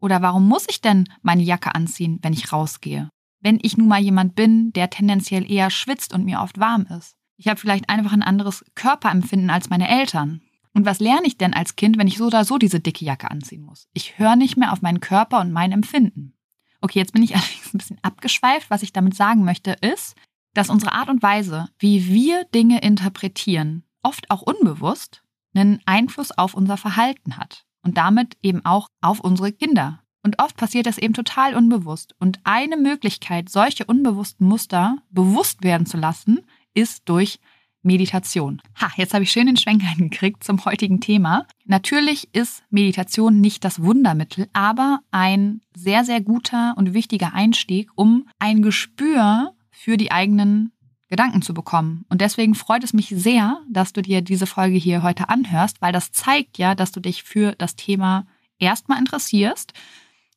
Oder 0.00 0.22
warum 0.22 0.46
muss 0.46 0.66
ich 0.68 0.80
denn 0.80 1.08
meine 1.22 1.42
Jacke 1.42 1.74
anziehen, 1.74 2.18
wenn 2.22 2.32
ich 2.32 2.52
rausgehe? 2.52 3.10
Wenn 3.40 3.58
ich 3.62 3.76
nun 3.76 3.88
mal 3.88 4.00
jemand 4.00 4.34
bin, 4.34 4.72
der 4.72 4.90
tendenziell 4.90 5.50
eher 5.50 5.70
schwitzt 5.70 6.12
und 6.12 6.24
mir 6.24 6.40
oft 6.40 6.58
warm 6.58 6.86
ist. 6.86 7.16
Ich 7.36 7.48
habe 7.48 7.60
vielleicht 7.60 7.88
einfach 7.88 8.12
ein 8.12 8.22
anderes 8.22 8.64
Körperempfinden 8.74 9.50
als 9.50 9.68
meine 9.68 9.88
Eltern. 9.88 10.42
Und 10.72 10.84
was 10.84 11.00
lerne 11.00 11.26
ich 11.26 11.38
denn 11.38 11.54
als 11.54 11.76
Kind, 11.76 11.98
wenn 11.98 12.06
ich 12.06 12.18
so 12.18 12.26
oder 12.26 12.44
so 12.44 12.58
diese 12.58 12.80
dicke 12.80 13.04
Jacke 13.04 13.30
anziehen 13.30 13.62
muss? 13.62 13.88
Ich 13.94 14.18
höre 14.18 14.36
nicht 14.36 14.56
mehr 14.56 14.72
auf 14.72 14.82
meinen 14.82 15.00
Körper 15.00 15.40
und 15.40 15.52
mein 15.52 15.72
Empfinden. 15.72 16.34
Okay, 16.80 16.98
jetzt 16.98 17.12
bin 17.12 17.22
ich 17.22 17.34
allerdings 17.36 17.74
ein 17.74 17.78
bisschen 17.78 17.98
abgeschweift. 18.02 18.70
Was 18.70 18.82
ich 18.82 18.92
damit 18.92 19.14
sagen 19.14 19.44
möchte, 19.44 19.72
ist, 19.72 20.16
dass 20.56 20.70
unsere 20.70 20.92
Art 20.92 21.08
und 21.08 21.22
Weise, 21.22 21.68
wie 21.78 22.06
wir 22.06 22.44
Dinge 22.44 22.80
interpretieren, 22.80 23.84
oft 24.02 24.30
auch 24.30 24.42
unbewusst, 24.42 25.22
einen 25.54 25.80
Einfluss 25.86 26.32
auf 26.32 26.54
unser 26.54 26.76
Verhalten 26.76 27.36
hat 27.36 27.64
und 27.82 27.96
damit 27.96 28.36
eben 28.42 28.64
auch 28.64 28.88
auf 29.00 29.20
unsere 29.20 29.52
Kinder. 29.52 30.00
Und 30.22 30.42
oft 30.42 30.56
passiert 30.56 30.86
das 30.86 30.98
eben 30.98 31.14
total 31.14 31.54
unbewusst. 31.54 32.14
Und 32.18 32.40
eine 32.44 32.76
Möglichkeit, 32.76 33.48
solche 33.48 33.84
unbewussten 33.84 34.46
Muster 34.46 34.98
bewusst 35.10 35.62
werden 35.62 35.86
zu 35.86 35.96
lassen, 35.96 36.40
ist 36.74 37.02
durch 37.08 37.38
Meditation. 37.82 38.60
Ha, 38.80 38.90
jetzt 38.96 39.14
habe 39.14 39.22
ich 39.22 39.30
schön 39.30 39.46
den 39.46 39.56
Schwenk 39.56 39.82
gekriegt 39.98 40.42
zum 40.42 40.62
heutigen 40.64 41.00
Thema. 41.00 41.46
Natürlich 41.64 42.28
ist 42.34 42.64
Meditation 42.70 43.40
nicht 43.40 43.64
das 43.64 43.82
Wundermittel, 43.82 44.48
aber 44.52 45.00
ein 45.12 45.60
sehr, 45.74 46.04
sehr 46.04 46.20
guter 46.20 46.74
und 46.76 46.92
wichtiger 46.92 47.32
Einstieg, 47.32 47.88
um 47.94 48.28
ein 48.38 48.62
Gespür 48.62 49.54
für 49.76 49.96
die 49.98 50.10
eigenen 50.10 50.72
Gedanken 51.08 51.42
zu 51.42 51.54
bekommen. 51.54 52.04
Und 52.08 52.20
deswegen 52.20 52.54
freut 52.54 52.82
es 52.82 52.92
mich 52.92 53.08
sehr, 53.14 53.60
dass 53.70 53.92
du 53.92 54.02
dir 54.02 54.22
diese 54.22 54.46
Folge 54.46 54.76
hier 54.76 55.02
heute 55.02 55.28
anhörst, 55.28 55.80
weil 55.80 55.92
das 55.92 56.10
zeigt 56.12 56.58
ja, 56.58 56.74
dass 56.74 56.92
du 56.92 57.00
dich 57.00 57.22
für 57.22 57.52
das 57.52 57.76
Thema 57.76 58.26
erstmal 58.58 58.98
interessierst 58.98 59.74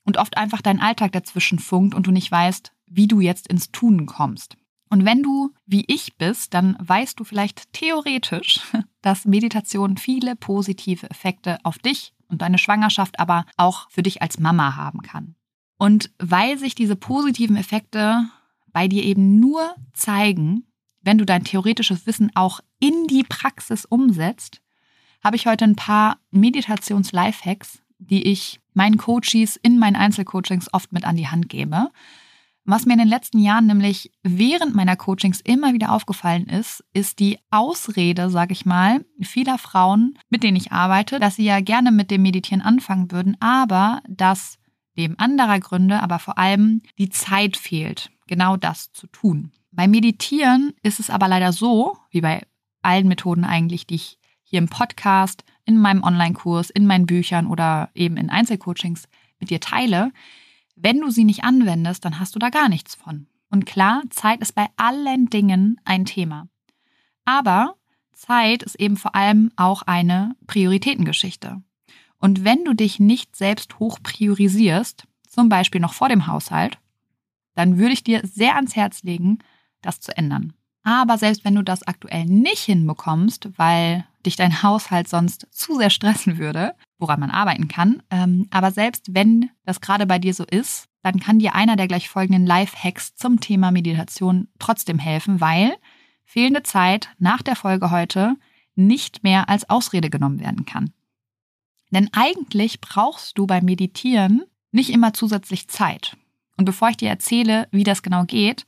und 0.04 0.18
oft 0.18 0.38
einfach 0.38 0.62
dein 0.62 0.82
Alltag 0.82 1.14
dazwischen 1.14 1.58
funkt 1.58 1.96
und 1.96 2.06
du 2.06 2.12
nicht 2.12 2.30
weißt, 2.30 2.74
wie 2.86 3.08
du 3.08 3.22
jetzt 3.22 3.48
ins 3.48 3.72
Tun 3.72 4.06
kommst. 4.06 4.58
Und 4.90 5.06
wenn 5.06 5.24
du 5.24 5.52
wie 5.66 5.86
ich 5.88 6.18
bist, 6.18 6.54
dann 6.54 6.76
weißt 6.80 7.20
du 7.20 7.24
vielleicht 7.24 7.72
theoretisch, 7.74 8.60
dass 9.02 9.26
Meditation 9.26 9.98
viele 9.98 10.36
positive 10.36 11.10
Effekte 11.10 11.60
auf 11.64 11.80
dich 11.80 12.14
und 12.28 12.42
deine 12.42 12.58
Schwangerschaft, 12.58 13.20
aber 13.20 13.46
auch 13.56 13.90
für 13.90 14.04
dich 14.04 14.22
als 14.22 14.38
Mama 14.38 14.76
haben 14.76 15.02
kann. 15.02 15.36
Und 15.78 16.12
weil 16.20 16.58
sich 16.60 16.76
diese 16.76 16.98
positiven 16.98 17.56
Effekte 17.56 18.30
bei 18.80 18.88
dir 18.88 19.04
eben 19.04 19.42
nur 19.42 19.76
zeigen, 19.92 20.64
wenn 21.02 21.18
du 21.18 21.26
dein 21.26 21.44
theoretisches 21.44 22.08
Wissen 22.08 22.32
auch 22.34 22.62
in 22.80 23.08
die 23.08 23.24
Praxis 23.28 23.84
umsetzt, 23.84 24.62
habe 25.22 25.36
ich 25.36 25.48
heute 25.48 25.66
ein 25.66 25.76
paar 25.76 26.20
Meditations-Lifehacks, 26.32 27.82
die 27.98 28.24
ich 28.24 28.62
meinen 28.74 28.96
Coaches 28.96 29.58
in 29.58 29.80
meinen 29.80 29.98
Einzelcoachings 29.98 30.74
oft 30.74 30.94
mit 30.94 31.04
an 31.04 31.18
die 31.18 31.28
Hand 31.28 31.50
gebe. 31.50 31.90
Was 32.64 32.86
mir 32.86 32.94
in 32.94 33.00
den 33.00 33.10
letzten 33.10 33.40
Jahren 33.40 33.66
nämlich 33.66 34.14
während 34.24 34.76
meiner 34.76 34.96
Coachings 34.96 35.42
immer 35.42 35.74
wieder 35.74 35.92
aufgefallen 35.92 36.48
ist, 36.48 36.82
ist 36.94 37.20
die 37.20 37.38
Ausrede, 37.52 38.30
sage 38.30 38.54
ich 38.54 38.66
mal, 38.66 39.04
vieler 39.20 39.58
Frauen, 39.58 40.18
mit 40.30 40.42
denen 40.42 40.56
ich 40.56 40.72
arbeite, 40.72 41.20
dass 41.20 41.36
sie 41.36 41.44
ja 41.44 41.60
gerne 41.60 41.92
mit 41.92 42.12
dem 42.12 42.22
Meditieren 42.22 42.62
anfangen 42.62 43.12
würden, 43.12 43.36
aber 43.42 44.02
dass 44.08 44.58
neben 44.96 45.20
anderer 45.20 45.60
Gründe, 45.60 46.02
aber 46.02 46.18
vor 46.18 46.38
allem 46.38 46.82
die 46.98 47.10
Zeit 47.10 47.58
fehlt, 47.58 48.10
genau 48.30 48.56
das 48.56 48.94
zu 48.94 49.08
tun. 49.08 49.52
Beim 49.72 49.92
Meditieren 49.92 50.74
ist 50.84 51.00
es 51.00 51.10
aber 51.10 51.28
leider 51.28 51.52
so, 51.52 51.98
wie 52.12 52.22
bei 52.22 52.46
allen 52.82 53.08
Methoden 53.08 53.44
eigentlich, 53.44 53.86
die 53.86 53.96
ich 53.96 54.20
hier 54.44 54.60
im 54.60 54.70
Podcast, 54.70 55.44
in 55.66 55.78
meinem 55.78 56.04
Online-Kurs, 56.04 56.70
in 56.70 56.88
meinen 56.88 57.06
Büchern 57.06 57.48
oder 57.48 57.90
eben 57.94 58.16
in 58.18 58.30
Einzelcoachings 58.30 59.08
mit 59.40 59.50
dir 59.50 59.60
teile, 59.60 60.12
wenn 60.76 61.00
du 61.02 61.10
sie 61.10 61.26
nicht 61.26 61.44
anwendest, 61.44 62.06
dann 62.06 62.20
hast 62.20 62.36
du 62.36 62.40
da 62.40 62.50
gar 62.50 62.70
nichts 62.70 62.96
von. 62.96 63.28
Und 63.50 63.66
klar, 63.66 64.04
Zeit 64.10 64.42
ist 64.42 64.56
bei 64.56 64.68
allen 64.78 65.30
Dingen 65.30 65.82
ein 65.84 66.06
Thema. 66.06 66.48
Aber 67.26 67.76
Zeit 68.14 68.64
ist 68.64 68.80
eben 68.80 68.96
vor 68.96 69.16
allem 69.16 69.52
auch 69.56 69.82
eine 69.84 70.36
Prioritätengeschichte. 70.48 71.62
Und 72.18 72.44
wenn 72.44 72.64
du 72.64 72.74
dich 72.74 73.00
nicht 73.00 73.36
selbst 73.36 73.80
hoch 73.80 74.00
priorisierst, 74.02 75.06
zum 75.28 75.50
Beispiel 75.50 75.82
noch 75.82 75.94
vor 75.94 76.10
dem 76.10 76.28
Haushalt, 76.28 76.80
dann 77.60 77.78
würde 77.78 77.92
ich 77.92 78.06
dir 78.06 78.22
sehr 78.24 78.56
ans 78.56 78.78
Herz 78.78 79.04
legen, 79.04 79.40
das 79.82 80.00
zu 80.00 80.16
ändern. 80.16 80.54
Aber 80.84 81.18
selbst 81.18 81.44
wenn 81.44 81.56
du 81.56 81.62
das 81.62 81.84
aktuell 81.84 82.24
nicht 82.24 82.62
hinbekommst, 82.62 83.50
weil 83.58 84.06
dich 84.26 84.38
dein 84.38 84.64
Haushalt 84.64 85.10
sonst 85.10 85.46
zu 85.52 85.76
sehr 85.76 85.90
stressen 85.90 86.38
würde, 86.38 86.74
woran 86.98 87.20
man 87.20 87.32
arbeiten 87.32 87.68
kann, 87.68 88.02
ähm, 88.10 88.48
aber 88.50 88.72
selbst 88.72 89.14
wenn 89.14 89.50
das 89.66 89.82
gerade 89.82 90.06
bei 90.06 90.20
dir 90.20 90.34
so 90.34 90.46
ist, 90.46 90.86
dann 91.04 91.20
kann 91.20 91.40
dir 91.40 91.54
einer 91.54 91.76
der 91.76 91.90
gleich 91.90 92.08
folgenden 92.08 92.46
Life-Hacks 92.46 93.16
zum 93.16 93.42
Thema 93.42 93.72
Meditation 93.72 94.48
trotzdem 94.58 94.98
helfen, 94.98 95.42
weil 95.42 95.76
fehlende 96.24 96.64
Zeit 96.64 97.10
nach 97.20 97.42
der 97.42 97.58
Folge 97.58 97.92
heute 97.92 98.36
nicht 98.76 99.22
mehr 99.22 99.50
als 99.50 99.70
Ausrede 99.70 100.10
genommen 100.10 100.40
werden 100.40 100.66
kann. 100.66 100.92
Denn 101.92 102.10
eigentlich 102.14 102.80
brauchst 102.80 103.38
du 103.38 103.48
beim 103.48 103.66
Meditieren 103.66 104.44
nicht 104.72 104.92
immer 104.92 105.14
zusätzlich 105.14 105.68
Zeit. 105.68 106.16
Und 106.60 106.66
bevor 106.66 106.90
ich 106.90 106.98
dir 106.98 107.08
erzähle, 107.08 107.70
wie 107.72 107.86
das 107.86 108.04
genau 108.04 108.26
geht, 108.26 108.66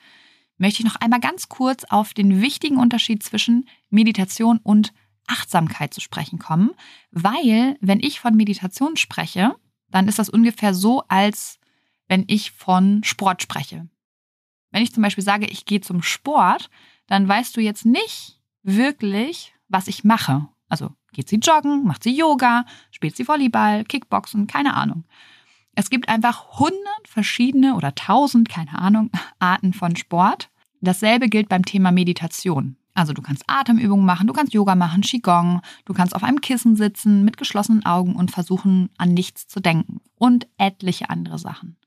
möchte 0.57 0.79
ich 0.79 0.85
noch 0.85 0.95
einmal 0.95 1.19
ganz 1.19 1.49
kurz 1.49 1.83
auf 1.83 2.13
den 2.13 2.41
wichtigen 2.41 2.77
Unterschied 2.77 3.21
zwischen 3.21 3.67
Meditation 3.89 4.59
und 4.63 4.93
Achtsamkeit 5.27 5.93
zu 5.93 5.99
sprechen 5.99 6.39
kommen, 6.39 6.71
weil 7.11 7.75
wenn 7.81 7.99
ich 7.99 8.21
von 8.21 8.37
Meditation 8.37 8.95
spreche, 8.95 9.57
dann 9.89 10.07
ist 10.07 10.19
das 10.19 10.29
ungefähr 10.29 10.73
so, 10.73 11.03
als 11.09 11.59
wenn 12.07 12.23
ich 12.27 12.51
von 12.51 13.03
Sport 13.03 13.41
spreche. 13.41 13.89
Wenn 14.69 14.83
ich 14.83 14.93
zum 14.93 15.03
Beispiel 15.03 15.25
sage, 15.25 15.47
ich 15.47 15.65
gehe 15.65 15.81
zum 15.81 16.01
Sport, 16.01 16.69
dann 17.07 17.27
weißt 17.27 17.57
du 17.57 17.59
jetzt 17.59 17.85
nicht 17.85 18.39
wirklich, 18.63 19.53
was 19.67 19.89
ich 19.89 20.05
mache. 20.05 20.47
Also 20.69 20.91
geht 21.11 21.27
sie 21.27 21.39
joggen, 21.39 21.83
macht 21.83 22.03
sie 22.03 22.15
Yoga, 22.15 22.63
spielt 22.91 23.17
sie 23.17 23.27
Volleyball, 23.27 23.83
Kickboxen, 23.83 24.47
keine 24.47 24.75
Ahnung. 24.75 25.03
Es 25.75 25.89
gibt 25.89 26.09
einfach 26.09 26.59
hundert 26.59 27.07
verschiedene 27.07 27.75
oder 27.75 27.95
tausend, 27.95 28.49
keine 28.49 28.77
Ahnung, 28.77 29.09
Arten 29.39 29.73
von 29.73 29.95
Sport. 29.95 30.49
Dasselbe 30.81 31.29
gilt 31.29 31.49
beim 31.49 31.63
Thema 31.63 31.91
Meditation. 31.91 32.75
Also 32.93 33.13
du 33.13 33.21
kannst 33.21 33.43
Atemübungen 33.47 34.05
machen, 34.05 34.27
du 34.27 34.33
kannst 34.33 34.53
Yoga 34.53 34.75
machen, 34.75 35.01
Qigong, 35.01 35.61
du 35.85 35.93
kannst 35.93 36.13
auf 36.15 36.23
einem 36.23 36.41
Kissen 36.41 36.75
sitzen 36.75 37.23
mit 37.23 37.37
geschlossenen 37.37 37.85
Augen 37.85 38.15
und 38.15 38.31
versuchen 38.31 38.89
an 38.97 39.13
nichts 39.13 39.47
zu 39.47 39.61
denken 39.61 40.01
und 40.15 40.47
etliche 40.57 41.09
andere 41.09 41.39
Sachen. 41.39 41.77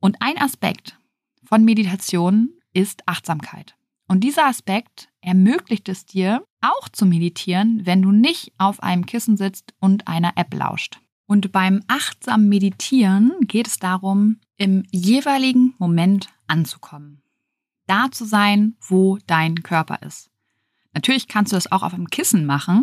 Und 0.00 0.16
ein 0.20 0.38
Aspekt 0.38 0.98
von 1.44 1.64
Meditation 1.64 2.50
ist 2.74 3.02
Achtsamkeit. 3.06 3.74
Und 4.06 4.20
dieser 4.20 4.46
Aspekt 4.46 5.08
ermöglicht 5.20 5.88
es 5.88 6.04
dir, 6.04 6.44
auch 6.60 6.88
zu 6.88 7.06
meditieren, 7.06 7.86
wenn 7.86 8.02
du 8.02 8.10
nicht 8.10 8.52
auf 8.58 8.82
einem 8.82 9.06
Kissen 9.06 9.36
sitzt 9.36 9.72
und 9.78 10.08
einer 10.08 10.32
App 10.36 10.52
lauscht. 10.52 11.00
Und 11.30 11.52
beim 11.52 11.84
achtsamen 11.86 12.48
Meditieren 12.48 13.30
geht 13.42 13.68
es 13.68 13.78
darum, 13.78 14.40
im 14.56 14.82
jeweiligen 14.90 15.74
Moment 15.78 16.26
anzukommen. 16.48 17.22
Da 17.86 18.10
zu 18.10 18.24
sein, 18.24 18.74
wo 18.80 19.16
dein 19.28 19.62
Körper 19.62 20.02
ist. 20.04 20.28
Natürlich 20.92 21.28
kannst 21.28 21.52
du 21.52 21.56
das 21.56 21.70
auch 21.70 21.84
auf 21.84 21.94
einem 21.94 22.10
Kissen 22.10 22.46
machen. 22.46 22.82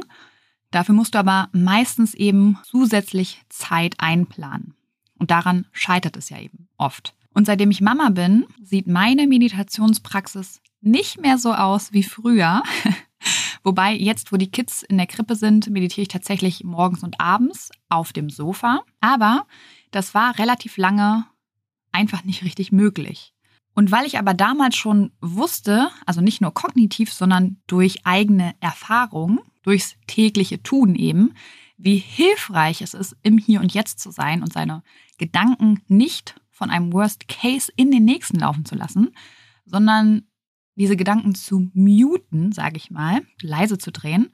Dafür 0.71 0.95
musst 0.95 1.15
du 1.15 1.19
aber 1.19 1.49
meistens 1.51 2.13
eben 2.13 2.57
zusätzlich 2.63 3.43
Zeit 3.49 3.95
einplanen. 3.97 4.75
Und 5.19 5.29
daran 5.29 5.67
scheitert 5.73 6.15
es 6.15 6.29
ja 6.29 6.39
eben 6.39 6.69
oft. 6.77 7.15
Und 7.33 7.47
seitdem 7.47 7.69
ich 7.69 7.81
Mama 7.81 8.11
bin, 8.11 8.45
sieht 8.63 8.87
meine 8.87 9.27
Meditationspraxis 9.27 10.61
nicht 10.79 11.19
mehr 11.19 11.37
so 11.37 11.53
aus 11.53 11.91
wie 11.91 12.03
früher. 12.03 12.63
Wobei 13.67 13.93
jetzt, 13.93 14.31
wo 14.31 14.37
die 14.37 14.49
Kids 14.49 14.81
in 14.81 14.95
der 14.95 15.07
Krippe 15.07 15.35
sind, 15.35 15.69
meditiere 15.69 16.03
ich 16.03 16.07
tatsächlich 16.07 16.63
morgens 16.63 17.03
und 17.03 17.19
abends 17.19 17.69
auf 17.89 18.13
dem 18.13 18.29
Sofa. 18.29 18.85
Aber 19.01 19.45
das 19.91 20.13
war 20.13 20.39
relativ 20.39 20.77
lange 20.77 21.25
einfach 21.91 22.23
nicht 22.23 22.45
richtig 22.45 22.71
möglich. 22.71 23.33
Und 23.73 23.91
weil 23.91 24.05
ich 24.05 24.17
aber 24.17 24.33
damals 24.33 24.77
schon 24.77 25.11
wusste, 25.19 25.89
also 26.05 26.21
nicht 26.21 26.39
nur 26.39 26.53
kognitiv, 26.53 27.11
sondern 27.11 27.57
durch 27.67 28.05
eigene 28.05 28.55
Erfahrung, 28.61 29.41
durchs 29.63 29.97
tägliche 30.07 30.63
Tun 30.63 30.95
eben, 30.95 31.33
wie 31.75 31.97
hilfreich 31.97 32.81
es 32.81 32.93
ist, 32.93 33.17
im 33.21 33.37
Hier 33.37 33.59
und 33.59 33.73
Jetzt 33.73 33.99
zu 33.99 34.11
sein 34.11 34.43
und 34.43 34.53
seine 34.53 34.81
Gedanken 35.17 35.81
nicht 35.89 36.39
von 36.51 36.69
einem 36.69 36.93
Worst 36.93 37.27
Case 37.27 37.69
in 37.75 37.91
den 37.91 38.05
nächsten 38.05 38.39
laufen 38.39 38.63
zu 38.63 38.75
lassen, 38.75 39.09
sondern 39.65 40.23
diese 40.77 40.95
Gedanken 40.95 41.35
zu 41.35 41.69
muten, 41.73 42.51
sage 42.51 42.77
ich 42.77 42.91
mal, 42.91 43.21
leise 43.41 43.77
zu 43.77 43.91
drehen, 43.91 44.29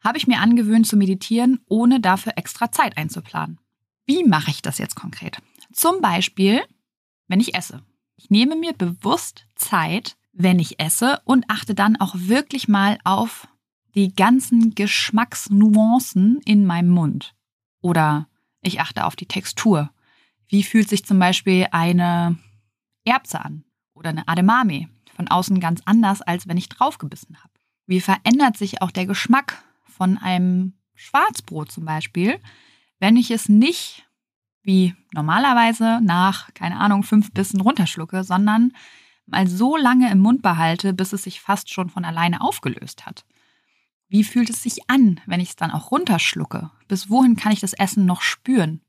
habe 0.00 0.18
ich 0.18 0.26
mir 0.26 0.40
angewöhnt 0.40 0.86
zu 0.86 0.96
meditieren, 0.96 1.60
ohne 1.66 2.00
dafür 2.00 2.34
extra 2.36 2.70
Zeit 2.70 2.98
einzuplanen. 2.98 3.58
Wie 4.04 4.24
mache 4.24 4.50
ich 4.50 4.62
das 4.62 4.78
jetzt 4.78 4.94
konkret? 4.94 5.38
Zum 5.72 6.00
Beispiel, 6.00 6.62
wenn 7.28 7.40
ich 7.40 7.54
esse. 7.54 7.82
Ich 8.16 8.30
nehme 8.30 8.56
mir 8.56 8.72
bewusst 8.72 9.46
Zeit, 9.54 10.16
wenn 10.32 10.58
ich 10.58 10.80
esse 10.80 11.20
und 11.24 11.48
achte 11.48 11.74
dann 11.74 11.96
auch 11.96 12.14
wirklich 12.16 12.68
mal 12.68 12.98
auf 13.04 13.48
die 13.94 14.14
ganzen 14.14 14.74
Geschmacksnuancen 14.74 16.40
in 16.44 16.66
meinem 16.66 16.90
Mund. 16.90 17.34
Oder 17.80 18.28
ich 18.60 18.80
achte 18.80 19.04
auf 19.06 19.16
die 19.16 19.26
Textur. 19.26 19.90
Wie 20.48 20.62
fühlt 20.62 20.88
sich 20.88 21.04
zum 21.04 21.18
Beispiel 21.18 21.66
eine 21.70 22.38
Erbse 23.04 23.40
an 23.40 23.64
oder 23.94 24.10
eine 24.10 24.28
Ademame? 24.28 24.88
Von 25.16 25.28
außen 25.28 25.58
ganz 25.60 25.80
anders, 25.84 26.22
als 26.22 26.46
wenn 26.46 26.56
ich 26.56 26.68
draufgebissen 26.68 27.42
habe. 27.42 27.52
Wie 27.86 28.00
verändert 28.00 28.56
sich 28.56 28.82
auch 28.82 28.90
der 28.90 29.06
Geschmack 29.06 29.62
von 29.84 30.18
einem 30.18 30.74
Schwarzbrot 30.94 31.72
zum 31.72 31.84
Beispiel, 31.84 32.40
wenn 32.98 33.16
ich 33.16 33.30
es 33.30 33.48
nicht 33.48 34.06
wie 34.62 34.94
normalerweise 35.12 36.00
nach, 36.02 36.52
keine 36.52 36.78
Ahnung, 36.78 37.04
fünf 37.04 37.32
Bissen 37.32 37.60
runterschlucke, 37.60 38.24
sondern 38.24 38.72
mal 39.26 39.46
so 39.46 39.76
lange 39.76 40.10
im 40.10 40.18
Mund 40.18 40.42
behalte, 40.42 40.92
bis 40.92 41.12
es 41.12 41.22
sich 41.22 41.40
fast 41.40 41.72
schon 41.72 41.88
von 41.88 42.04
alleine 42.04 42.40
aufgelöst 42.40 43.06
hat. 43.06 43.24
Wie 44.08 44.24
fühlt 44.24 44.50
es 44.50 44.62
sich 44.62 44.88
an, 44.88 45.20
wenn 45.26 45.40
ich 45.40 45.50
es 45.50 45.56
dann 45.56 45.70
auch 45.70 45.90
runterschlucke? 45.90 46.70
Bis 46.88 47.10
wohin 47.10 47.36
kann 47.36 47.52
ich 47.52 47.60
das 47.60 47.72
Essen 47.72 48.06
noch 48.06 48.22
spüren 48.22 48.80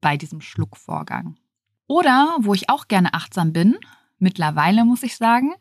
bei 0.00 0.16
diesem 0.16 0.40
Schluckvorgang? 0.40 1.36
Oder, 1.86 2.36
wo 2.40 2.52
ich 2.54 2.68
auch 2.68 2.88
gerne 2.88 3.14
achtsam 3.14 3.52
bin, 3.52 3.76
mittlerweile 4.18 4.84
muss 4.84 5.02
ich 5.02 5.16
sagen, 5.16 5.54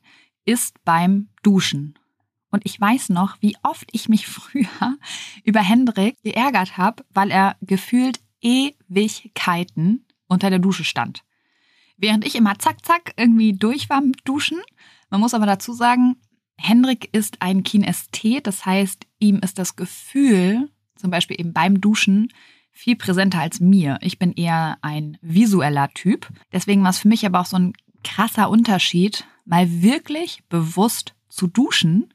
ist 0.45 0.83
beim 0.83 1.29
Duschen. 1.43 1.97
Und 2.51 2.65
ich 2.65 2.79
weiß 2.79 3.09
noch, 3.09 3.37
wie 3.41 3.57
oft 3.63 3.89
ich 3.91 4.07
mich 4.09 4.27
früher 4.27 4.97
über 5.43 5.61
Hendrik 5.61 6.21
geärgert 6.23 6.77
habe, 6.77 7.03
weil 7.13 7.31
er 7.31 7.57
gefühlt 7.61 8.19
Ewigkeiten 8.41 10.05
unter 10.27 10.49
der 10.49 10.59
Dusche 10.59 10.83
stand. 10.83 11.23
Während 11.97 12.25
ich 12.25 12.35
immer 12.35 12.57
zack, 12.59 12.85
zack 12.85 13.13
irgendwie 13.17 13.53
durch 13.53 13.89
war 13.89 14.01
mit 14.01 14.19
Duschen. 14.25 14.59
Man 15.09 15.21
muss 15.21 15.33
aber 15.33 15.45
dazu 15.45 15.73
sagen, 15.73 16.17
Hendrik 16.57 17.09
ist 17.13 17.41
ein 17.41 17.63
Kinesthet, 17.63 18.47
das 18.47 18.65
heißt, 18.65 19.05
ihm 19.19 19.39
ist 19.39 19.59
das 19.59 19.75
Gefühl, 19.75 20.69
zum 20.95 21.11
Beispiel 21.11 21.39
eben 21.39 21.53
beim 21.53 21.81
Duschen, 21.81 22.31
viel 22.71 22.95
präsenter 22.97 23.39
als 23.39 23.59
mir. 23.59 23.97
Ich 24.01 24.19
bin 24.19 24.33
eher 24.33 24.77
ein 24.81 25.17
visueller 25.21 25.89
Typ. 25.93 26.29
Deswegen 26.51 26.83
war 26.83 26.89
es 26.89 26.99
für 26.99 27.07
mich 27.07 27.25
aber 27.25 27.39
auch 27.39 27.45
so 27.45 27.55
ein 27.55 27.73
krasser 28.05 28.49
Unterschied, 28.49 29.25
mal 29.43 29.81
wirklich 29.81 30.43
bewusst 30.47 31.13
zu 31.27 31.47
duschen 31.47 32.13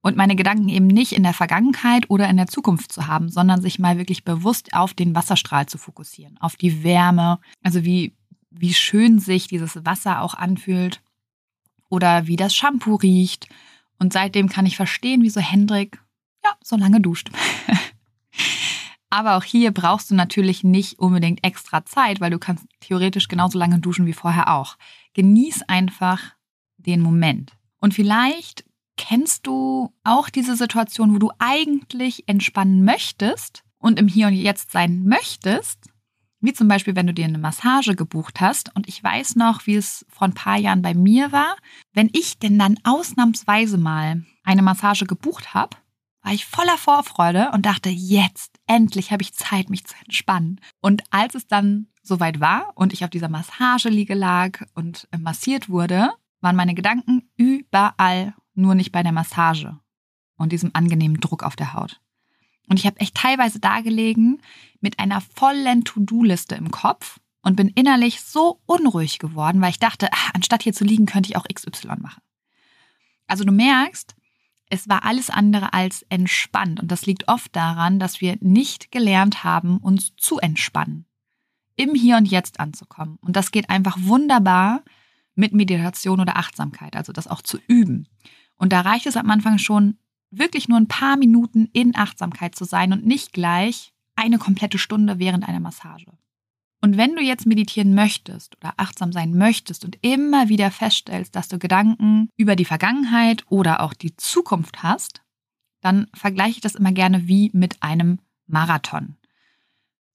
und 0.00 0.16
meine 0.16 0.36
Gedanken 0.36 0.68
eben 0.68 0.86
nicht 0.86 1.12
in 1.12 1.22
der 1.22 1.34
Vergangenheit 1.34 2.08
oder 2.08 2.28
in 2.30 2.36
der 2.36 2.46
Zukunft 2.46 2.92
zu 2.92 3.06
haben, 3.06 3.28
sondern 3.28 3.60
sich 3.60 3.78
mal 3.78 3.98
wirklich 3.98 4.24
bewusst 4.24 4.72
auf 4.72 4.94
den 4.94 5.14
Wasserstrahl 5.14 5.66
zu 5.66 5.76
fokussieren, 5.76 6.38
auf 6.40 6.56
die 6.56 6.82
Wärme, 6.82 7.38
also 7.62 7.84
wie, 7.84 8.14
wie 8.50 8.72
schön 8.72 9.18
sich 9.18 9.48
dieses 9.48 9.84
Wasser 9.84 10.22
auch 10.22 10.34
anfühlt 10.34 11.02
oder 11.90 12.26
wie 12.26 12.36
das 12.36 12.54
Shampoo 12.54 12.94
riecht. 12.94 13.48
Und 13.98 14.12
seitdem 14.12 14.48
kann 14.48 14.66
ich 14.66 14.76
verstehen, 14.76 15.22
wieso 15.22 15.40
Hendrik 15.40 16.00
ja 16.44 16.52
so 16.62 16.76
lange 16.76 17.00
duscht. 17.00 17.30
Aber 19.10 19.36
auch 19.36 19.44
hier 19.44 19.72
brauchst 19.72 20.10
du 20.10 20.14
natürlich 20.14 20.64
nicht 20.64 20.98
unbedingt 20.98 21.42
extra 21.42 21.84
Zeit, 21.84 22.20
weil 22.20 22.30
du 22.30 22.38
kannst 22.38 22.66
theoretisch 22.80 23.28
genauso 23.28 23.58
lange 23.58 23.78
duschen 23.78 24.06
wie 24.06 24.12
vorher 24.12 24.52
auch. 24.54 24.76
Genieß 25.14 25.62
einfach 25.66 26.34
den 26.76 27.00
Moment. 27.00 27.52
Und 27.80 27.94
vielleicht 27.94 28.64
kennst 28.96 29.46
du 29.46 29.92
auch 30.04 30.28
diese 30.28 30.56
Situation, 30.56 31.14
wo 31.14 31.18
du 31.18 31.30
eigentlich 31.38 32.28
entspannen 32.28 32.84
möchtest 32.84 33.62
und 33.78 33.98
im 33.98 34.08
Hier 34.08 34.26
und 34.26 34.34
Jetzt 34.34 34.72
sein 34.72 35.04
möchtest, 35.04 35.88
wie 36.40 36.52
zum 36.52 36.68
Beispiel, 36.68 36.94
wenn 36.94 37.06
du 37.06 37.14
dir 37.14 37.24
eine 37.24 37.38
Massage 37.38 37.96
gebucht 37.96 38.40
hast. 38.40 38.74
Und 38.76 38.88
ich 38.88 39.02
weiß 39.02 39.36
noch, 39.36 39.66
wie 39.66 39.76
es 39.76 40.04
vor 40.08 40.28
ein 40.28 40.34
paar 40.34 40.58
Jahren 40.58 40.82
bei 40.82 40.94
mir 40.94 41.32
war. 41.32 41.56
Wenn 41.92 42.10
ich 42.12 42.38
denn 42.38 42.58
dann 42.58 42.78
ausnahmsweise 42.84 43.78
mal 43.78 44.24
eine 44.44 44.62
Massage 44.62 45.06
gebucht 45.06 45.54
habe, 45.54 45.76
war 46.28 46.34
ich 46.34 46.44
voller 46.44 46.76
Vorfreude 46.76 47.52
und 47.54 47.64
dachte, 47.64 47.88
jetzt, 47.88 48.60
endlich 48.66 49.12
habe 49.12 49.22
ich 49.22 49.32
Zeit, 49.32 49.70
mich 49.70 49.86
zu 49.86 49.94
entspannen. 50.04 50.60
Und 50.82 51.02
als 51.08 51.34
es 51.34 51.46
dann 51.46 51.86
soweit 52.02 52.38
war 52.38 52.72
und 52.74 52.92
ich 52.92 53.02
auf 53.02 53.08
dieser 53.08 53.30
Massageliege 53.30 54.12
lag 54.12 54.60
und 54.74 55.08
massiert 55.18 55.70
wurde, 55.70 56.10
waren 56.42 56.54
meine 56.54 56.74
Gedanken 56.74 57.30
überall, 57.38 58.34
nur 58.52 58.74
nicht 58.74 58.92
bei 58.92 59.02
der 59.02 59.12
Massage 59.12 59.78
und 60.36 60.52
diesem 60.52 60.72
angenehmen 60.74 61.18
Druck 61.18 61.42
auf 61.42 61.56
der 61.56 61.72
Haut. 61.72 61.98
Und 62.68 62.78
ich 62.78 62.84
habe 62.84 63.00
echt 63.00 63.14
teilweise 63.14 63.58
da 63.58 63.80
gelegen 63.80 64.42
mit 64.82 64.98
einer 64.98 65.22
vollen 65.22 65.84
To-Do-Liste 65.84 66.56
im 66.56 66.70
Kopf 66.70 67.20
und 67.40 67.56
bin 67.56 67.68
innerlich 67.68 68.20
so 68.20 68.60
unruhig 68.66 69.18
geworden, 69.18 69.62
weil 69.62 69.70
ich 69.70 69.78
dachte, 69.78 70.08
ach, 70.12 70.34
anstatt 70.34 70.62
hier 70.62 70.74
zu 70.74 70.84
liegen, 70.84 71.06
könnte 71.06 71.30
ich 71.30 71.38
auch 71.38 71.46
XY 71.50 72.02
machen. 72.02 72.20
Also 73.26 73.44
du 73.44 73.52
merkst, 73.52 74.14
es 74.70 74.88
war 74.88 75.04
alles 75.04 75.30
andere 75.30 75.72
als 75.72 76.02
entspannt 76.08 76.80
und 76.80 76.90
das 76.90 77.06
liegt 77.06 77.28
oft 77.28 77.54
daran, 77.54 77.98
dass 77.98 78.20
wir 78.20 78.36
nicht 78.40 78.90
gelernt 78.92 79.44
haben, 79.44 79.78
uns 79.78 80.14
zu 80.16 80.38
entspannen, 80.38 81.06
im 81.76 81.94
Hier 81.94 82.16
und 82.16 82.26
Jetzt 82.26 82.60
anzukommen. 82.60 83.18
Und 83.20 83.36
das 83.36 83.50
geht 83.50 83.70
einfach 83.70 83.96
wunderbar 84.00 84.82
mit 85.34 85.52
Meditation 85.52 86.20
oder 86.20 86.36
Achtsamkeit, 86.36 86.96
also 86.96 87.12
das 87.12 87.28
auch 87.28 87.42
zu 87.42 87.58
üben. 87.66 88.08
Und 88.56 88.72
da 88.72 88.80
reicht 88.80 89.06
es 89.06 89.16
am 89.16 89.30
Anfang 89.30 89.58
schon, 89.58 89.96
wirklich 90.30 90.68
nur 90.68 90.78
ein 90.78 90.88
paar 90.88 91.16
Minuten 91.16 91.70
in 91.72 91.96
Achtsamkeit 91.96 92.54
zu 92.54 92.64
sein 92.64 92.92
und 92.92 93.06
nicht 93.06 93.32
gleich 93.32 93.94
eine 94.16 94.38
komplette 94.38 94.78
Stunde 94.78 95.18
während 95.18 95.48
einer 95.48 95.60
Massage. 95.60 96.12
Und 96.80 96.96
wenn 96.96 97.16
du 97.16 97.22
jetzt 97.22 97.46
meditieren 97.46 97.94
möchtest 97.94 98.56
oder 98.58 98.74
achtsam 98.76 99.12
sein 99.12 99.36
möchtest 99.36 99.84
und 99.84 99.98
immer 100.00 100.48
wieder 100.48 100.70
feststellst, 100.70 101.34
dass 101.34 101.48
du 101.48 101.58
Gedanken 101.58 102.28
über 102.36 102.54
die 102.54 102.64
Vergangenheit 102.64 103.44
oder 103.48 103.80
auch 103.80 103.94
die 103.94 104.16
Zukunft 104.16 104.82
hast, 104.82 105.22
dann 105.80 106.06
vergleiche 106.14 106.52
ich 106.52 106.60
das 106.60 106.76
immer 106.76 106.92
gerne 106.92 107.26
wie 107.26 107.50
mit 107.52 107.82
einem 107.82 108.20
Marathon. 108.46 109.16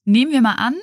Nehmen 0.05 0.31
wir 0.31 0.41
mal 0.41 0.55
an, 0.55 0.75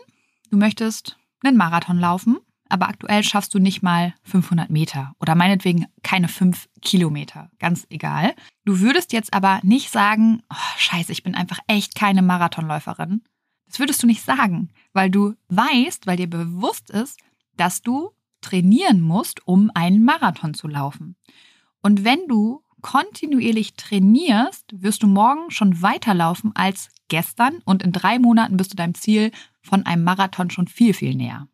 du 0.50 0.56
möchtest 0.56 1.16
einen 1.42 1.56
Marathon 1.56 1.98
laufen 1.98 2.38
aber 2.70 2.88
aktuell 2.88 3.22
schaffst 3.22 3.52
du 3.52 3.58
nicht 3.58 3.82
mal 3.82 4.14
500 4.22 4.70
Meter 4.70 5.14
oder 5.20 5.34
meinetwegen 5.34 5.86
keine 6.02 6.28
5 6.28 6.68
Kilometer, 6.80 7.50
ganz 7.58 7.86
egal. 7.90 8.34
Du 8.64 8.80
würdest 8.80 9.12
jetzt 9.12 9.34
aber 9.34 9.60
nicht 9.62 9.90
sagen, 9.90 10.42
oh, 10.50 10.78
scheiße, 10.78 11.12
ich 11.12 11.22
bin 11.22 11.34
einfach 11.34 11.58
echt 11.66 11.94
keine 11.94 12.22
Marathonläuferin. 12.22 13.22
Das 13.70 13.78
würdest 13.78 14.02
du 14.02 14.08
nicht 14.08 14.24
sagen, 14.24 14.70
weil 14.92 15.10
du 15.10 15.34
weißt, 15.48 16.08
weil 16.08 16.16
dir 16.16 16.28
bewusst 16.28 16.90
ist, 16.90 17.20
dass 17.56 17.82
du 17.82 18.10
trainieren 18.40 19.00
musst, 19.00 19.46
um 19.46 19.70
einen 19.74 20.04
Marathon 20.04 20.54
zu 20.54 20.66
laufen. 20.66 21.14
Und 21.80 22.04
wenn 22.04 22.26
du 22.26 22.64
kontinuierlich 22.80 23.74
trainierst, 23.74 24.64
wirst 24.82 25.04
du 25.04 25.06
morgen 25.06 25.52
schon 25.52 25.82
weiterlaufen 25.82 26.50
als 26.56 26.88
gestern 27.06 27.58
und 27.64 27.84
in 27.84 27.92
drei 27.92 28.18
Monaten 28.18 28.56
bist 28.56 28.72
du 28.72 28.76
deinem 28.76 28.94
Ziel 28.94 29.30
von 29.62 29.86
einem 29.86 30.02
Marathon 30.02 30.50
schon 30.50 30.66
viel, 30.66 30.92
viel 30.92 31.14
näher. 31.14 31.46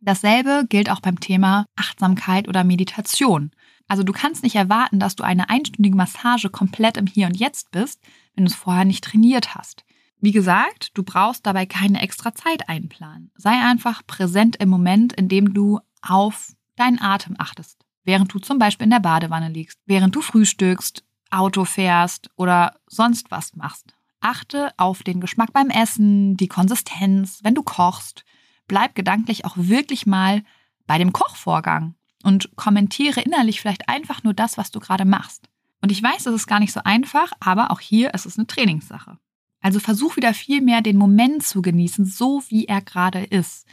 Dasselbe 0.00 0.66
gilt 0.68 0.90
auch 0.90 1.00
beim 1.00 1.20
Thema 1.20 1.64
Achtsamkeit 1.74 2.48
oder 2.48 2.64
Meditation. 2.64 3.50
Also 3.86 4.02
du 4.02 4.12
kannst 4.12 4.42
nicht 4.42 4.56
erwarten, 4.56 5.00
dass 5.00 5.16
du 5.16 5.24
eine 5.24 5.48
einstündige 5.48 5.96
Massage 5.96 6.50
komplett 6.50 6.98
im 6.98 7.06
Hier 7.06 7.26
und 7.28 7.36
Jetzt 7.36 7.70
bist, 7.70 7.98
wenn 8.34 8.44
du 8.44 8.50
es 8.50 8.56
vorher 8.56 8.84
nicht 8.84 9.04
trainiert 9.04 9.54
hast. 9.54 9.84
Wie 10.20 10.32
gesagt, 10.32 10.90
du 10.94 11.02
brauchst 11.02 11.46
dabei 11.46 11.66
keine 11.66 12.02
extra 12.02 12.34
Zeit 12.34 12.68
einplanen. 12.68 13.30
Sei 13.36 13.50
einfach 13.50 14.06
präsent 14.06 14.56
im 14.56 14.68
Moment, 14.68 15.12
in 15.12 15.28
dem 15.28 15.54
du 15.54 15.80
auf 16.02 16.52
deinen 16.76 17.00
Atem 17.00 17.36
achtest. 17.38 17.84
Während 18.04 18.32
du 18.32 18.38
zum 18.38 18.58
Beispiel 18.58 18.84
in 18.84 18.90
der 18.90 19.00
Badewanne 19.00 19.48
liegst, 19.48 19.78
während 19.86 20.14
du 20.14 20.20
frühstückst, 20.20 21.04
Auto 21.30 21.64
fährst 21.64 22.30
oder 22.36 22.78
sonst 22.86 23.30
was 23.30 23.54
machst. 23.54 23.94
Achte 24.20 24.72
auf 24.78 25.02
den 25.02 25.20
Geschmack 25.20 25.52
beim 25.52 25.68
Essen, 25.68 26.36
die 26.36 26.48
Konsistenz, 26.48 27.40
wenn 27.42 27.54
du 27.54 27.62
kochst 27.62 28.24
bleib 28.68 28.94
gedanklich 28.94 29.44
auch 29.44 29.54
wirklich 29.56 30.06
mal 30.06 30.44
bei 30.86 30.98
dem 30.98 31.12
Kochvorgang 31.12 31.96
und 32.22 32.54
kommentiere 32.56 33.20
innerlich 33.20 33.60
vielleicht 33.60 33.88
einfach 33.88 34.22
nur 34.22 34.34
das, 34.34 34.56
was 34.56 34.70
du 34.70 34.78
gerade 34.78 35.04
machst. 35.04 35.48
Und 35.80 35.90
ich 35.90 36.02
weiß, 36.02 36.26
es 36.26 36.34
ist 36.34 36.46
gar 36.46 36.60
nicht 36.60 36.72
so 36.72 36.80
einfach, 36.84 37.32
aber 37.40 37.70
auch 37.70 37.80
hier 37.80 38.14
ist 38.14 38.26
es 38.26 38.38
eine 38.38 38.46
Trainingssache. 38.46 39.18
Also 39.60 39.80
versuch 39.80 40.16
wieder 40.16 40.34
viel 40.34 40.60
mehr 40.60 40.80
den 40.80 40.96
Moment 40.96 41.42
zu 41.42 41.62
genießen, 41.62 42.04
so 42.04 42.42
wie 42.48 42.66
er 42.66 42.80
gerade 42.80 43.24
ist. 43.24 43.66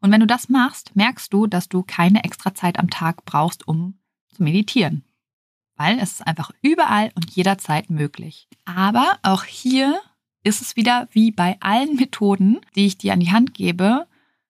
Und 0.00 0.10
wenn 0.10 0.20
du 0.20 0.26
das 0.26 0.48
machst, 0.48 0.94
merkst 0.94 1.32
du, 1.32 1.46
dass 1.46 1.68
du 1.68 1.82
keine 1.82 2.24
extra 2.24 2.54
Zeit 2.54 2.78
am 2.78 2.90
Tag 2.90 3.24
brauchst, 3.24 3.66
um 3.66 3.98
zu 4.28 4.42
meditieren. 4.42 5.04
Weil 5.76 5.98
es 5.98 6.12
ist 6.12 6.26
einfach 6.26 6.50
überall 6.62 7.10
und 7.14 7.30
jederzeit 7.30 7.90
möglich. 7.90 8.48
Aber 8.64 9.18
auch 9.22 9.44
hier 9.44 10.00
ist 10.42 10.62
es 10.62 10.76
wieder 10.76 11.08
wie 11.10 11.32
bei 11.32 11.56
allen 11.60 11.96
Methoden, 11.96 12.60
die 12.74 12.86
ich 12.86 12.96
dir 12.96 13.12
an 13.12 13.20
die 13.20 13.32
Hand 13.32 13.52
gebe, 13.52 14.06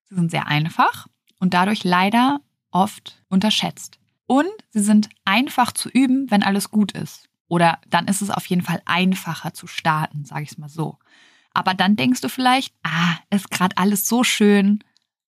Sie 0.09 0.15
sind 0.15 0.31
sehr 0.31 0.47
einfach 0.47 1.09
und 1.39 1.55
dadurch 1.55 1.85
leider 1.85 2.41
oft 2.71 3.23
unterschätzt. 3.29 3.99
Und 4.27 4.49
sie 4.71 4.81
sind 4.81 5.09
einfach 5.25 5.73
zu 5.73 5.89
üben, 5.89 6.31
wenn 6.31 6.43
alles 6.43 6.71
gut 6.71 6.93
ist. 6.93 7.29
Oder 7.49 7.79
dann 7.89 8.09
ist 8.09 8.23
es 8.23 8.31
auf 8.31 8.47
jeden 8.47 8.63
Fall 8.63 8.83
einfacher 8.85 9.55
zu 9.55 9.67
starten, 9.67 10.25
sage 10.25 10.43
ich 10.43 10.53
es 10.53 10.59
mal 10.59 10.69
so. 10.69 10.99
Aber 11.53 11.75
dann 11.75 11.97
denkst 11.97 12.21
du 12.21 12.29
vielleicht, 12.29 12.75
ah, 12.83 13.17
ist 13.31 13.51
gerade 13.51 13.77
alles 13.79 14.09
so 14.09 14.25
schön, 14.25 14.83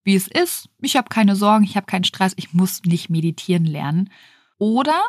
wie 0.04 0.14
es 0.14 0.28
ist. 0.28 0.68
Ich 0.80 0.96
habe 0.96 1.08
keine 1.08 1.36
Sorgen, 1.36 1.64
ich 1.64 1.76
habe 1.76 1.86
keinen 1.86 2.04
Stress, 2.04 2.34
ich 2.36 2.52
muss 2.52 2.82
nicht 2.84 3.08
meditieren 3.08 3.64
lernen. 3.64 4.10
Oder 4.58 5.00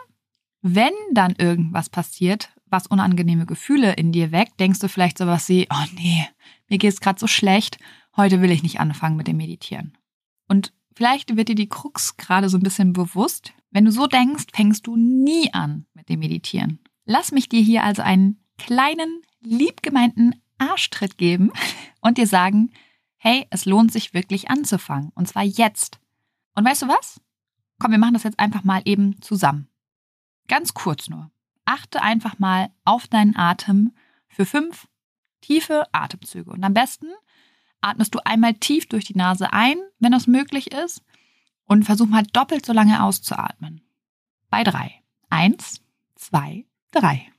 wenn 0.62 0.94
dann 1.14 1.36
irgendwas 1.38 1.90
passiert, 1.90 2.50
was 2.66 2.88
unangenehme 2.88 3.46
Gefühle 3.46 3.94
in 3.94 4.12
dir 4.12 4.32
weckt, 4.32 4.60
denkst 4.60 4.80
du 4.80 4.88
vielleicht 4.88 5.18
sowas 5.18 5.50
wie, 5.50 5.68
oh 5.72 5.86
nee, 5.96 6.28
mir 6.68 6.78
geht 6.78 6.94
es 6.94 7.02
gerade 7.02 7.20
so 7.20 7.28
schlecht 7.28 7.80
heute 8.20 8.42
will 8.42 8.52
ich 8.52 8.64
nicht 8.64 8.80
anfangen 8.80 9.16
mit 9.16 9.28
dem 9.28 9.38
Meditieren. 9.38 9.98
Und 10.48 10.74
vielleicht 10.94 11.36
wird 11.36 11.48
dir 11.48 11.56
die 11.56 11.70
Krux 11.70 12.18
gerade 12.18 12.50
so 12.50 12.58
ein 12.58 12.64
bisschen 12.64 12.94
bewusst. 12.94 13.54
Wenn 13.72 13.86
du 13.86 13.92
so 13.92 14.08
denkst, 14.08 14.48
fängst 14.54 14.88
du 14.88 14.96
nie 14.96 15.54
an 15.54 15.86
mit 15.94 16.10
dem 16.10 16.20
Meditieren. 16.20 16.80
Lass 17.12 17.32
mich 17.32 17.50
dir 17.50 17.60
hier 17.60 17.84
also 17.84 18.04
einen 18.04 18.40
kleinen, 18.60 19.24
liebgemeinten 19.42 20.44
Arschtritt 20.60 21.18
geben 21.18 21.52
und 22.02 22.20
dir 22.20 22.28
sagen, 22.28 22.72
hey, 23.18 23.48
es 23.50 23.66
lohnt 23.66 23.92
sich 23.92 24.14
wirklich 24.14 24.52
anzufangen. 24.52 25.12
Und 25.16 25.28
zwar 25.28 25.42
jetzt. 25.42 26.00
Und 26.54 26.66
weißt 26.66 26.84
du 26.84 26.88
was? 26.88 27.20
Komm, 27.80 27.90
wir 27.90 27.98
machen 27.98 28.14
das 28.14 28.22
jetzt 28.22 28.38
einfach 28.38 28.64
mal 28.64 28.84
eben 28.86 29.20
zusammen. 29.24 29.68
Ganz 30.48 30.76
kurz 30.76 31.10
nur. 31.10 31.32
Achte 31.66 32.04
einfach 32.04 32.38
mal 32.38 32.70
auf 32.86 33.08
deinen 33.08 33.36
Atem 33.36 33.96
für 34.28 34.46
fünf 34.46 34.88
tiefe 35.42 35.92
Atemzüge. 35.92 36.52
Und 36.52 36.64
am 36.64 36.76
besten 36.76 37.08
atmest 37.82 38.14
du 38.14 38.20
einmal 38.24 38.54
tief 38.54 38.86
durch 38.86 39.06
die 39.06 39.18
Nase 39.18 39.52
ein, 39.52 39.80
wenn 39.98 40.12
das 40.12 40.28
möglich 40.28 40.72
ist, 40.72 41.02
und 41.66 41.86
versuch 41.86 42.06
mal 42.06 42.24
doppelt 42.34 42.68
so 42.68 42.74
lange 42.74 43.02
auszuatmen. 43.02 43.82
Bei 44.52 44.64
drei. 44.64 45.02
Eins, 45.32 45.82
zwei, 46.14 46.68
drei. 46.92 47.30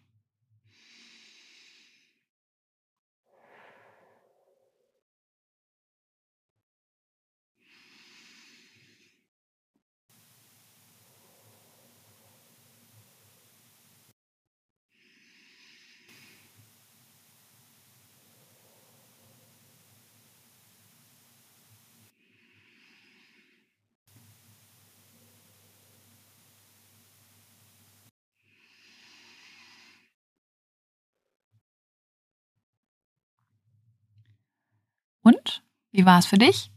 Und? 35.23 35.63
Wie 35.93 36.05
war 36.05 36.19
es 36.19 36.27
für 36.27 36.39
dich? 36.39 36.71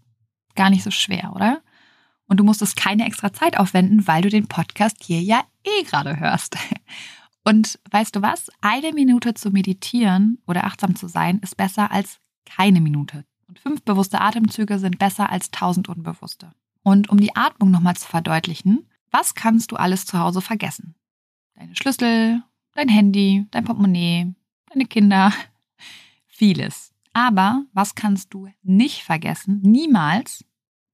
Gar 0.55 0.69
nicht 0.69 0.83
so 0.83 0.91
schwer, 0.91 1.33
oder? 1.35 1.61
Und 2.27 2.37
du 2.37 2.43
musstest 2.43 2.75
keine 2.75 3.05
extra 3.05 3.33
Zeit 3.33 3.57
aufwenden, 3.57 4.07
weil 4.07 4.21
du 4.21 4.29
den 4.29 4.47
Podcast 4.47 5.03
hier 5.03 5.21
ja 5.21 5.43
eh 5.63 5.83
gerade 5.83 6.19
hörst. 6.19 6.57
Und 7.45 7.79
weißt 7.91 8.15
du 8.15 8.21
was? 8.21 8.49
Eine 8.61 8.93
Minute 8.93 9.33
zu 9.33 9.51
meditieren 9.51 10.41
oder 10.47 10.63
achtsam 10.63 10.95
zu 10.95 11.07
sein 11.07 11.39
ist 11.39 11.57
besser 11.57 11.91
als 11.91 12.19
keine 12.45 12.79
Minute. 12.79 13.25
Und 13.47 13.59
fünf 13.59 13.83
bewusste 13.83 14.21
Atemzüge 14.21 14.79
sind 14.79 14.97
besser 14.97 15.29
als 15.29 15.51
tausend 15.51 15.89
unbewusste. 15.89 16.51
Und 16.83 17.09
um 17.09 17.19
die 17.19 17.35
Atmung 17.35 17.69
nochmal 17.69 17.95
zu 17.95 18.07
verdeutlichen, 18.07 18.87
was 19.11 19.35
kannst 19.35 19.71
du 19.71 19.75
alles 19.75 20.05
zu 20.05 20.19
Hause 20.19 20.41
vergessen? 20.41 20.95
Deine 21.55 21.75
Schlüssel, 21.75 22.41
dein 22.73 22.89
Handy, 22.89 23.45
dein 23.51 23.65
Portemonnaie, 23.65 24.33
deine 24.69 24.85
Kinder, 24.85 25.33
vieles. 26.27 26.92
Aber 27.13 27.63
was 27.73 27.95
kannst 27.95 28.33
du 28.33 28.47
nicht 28.63 29.03
vergessen? 29.03 29.61
Niemals 29.61 30.43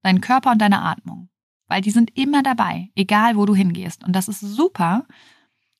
deinen 0.02 0.20
Körper 0.20 0.52
und 0.52 0.58
deine 0.58 0.82
Atmung. 0.82 1.28
Weil 1.66 1.80
die 1.80 1.90
sind 1.90 2.16
immer 2.16 2.42
dabei, 2.42 2.90
egal 2.94 3.36
wo 3.36 3.46
du 3.46 3.54
hingehst. 3.54 4.04
Und 4.04 4.14
das 4.14 4.28
ist 4.28 4.40
super, 4.40 5.06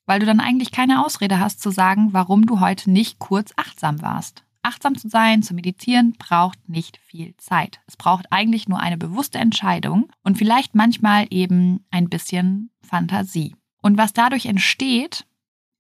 weil 0.07 0.21
du 0.21 0.27
dann 0.27 0.41
eigentlich 0.41 0.73
keine 0.73 1.05
Ausrede 1.05 1.41
hast 1.41 1.61
zu 1.61 1.71
sagen, 1.71 2.13
warum 2.13 2.47
du 2.47 2.61
heute 2.61 2.91
nicht 2.91 3.19
kurz 3.19 3.53
achtsam 3.57 4.01
warst. 4.03 4.45
Achtsam 4.63 4.97
zu 4.97 5.09
sein, 5.09 5.43
zu 5.43 5.55
meditieren, 5.55 6.13
braucht 6.19 6.69
nicht 6.69 6.99
viel 6.99 7.35
Zeit. 7.39 7.81
Es 7.87 7.97
braucht 7.97 8.31
eigentlich 8.31 8.69
nur 8.69 8.79
eine 8.79 8.99
bewusste 8.99 9.39
Entscheidung 9.39 10.11
und 10.23 10.37
vielleicht 10.37 10.75
manchmal 10.75 11.27
eben 11.31 11.85
ein 11.91 12.09
bisschen 12.09 12.71
Fantasie. 12.83 13.57
Und 13.81 13.97
was 13.97 14.13
dadurch 14.13 14.47
entsteht, 14.47 15.27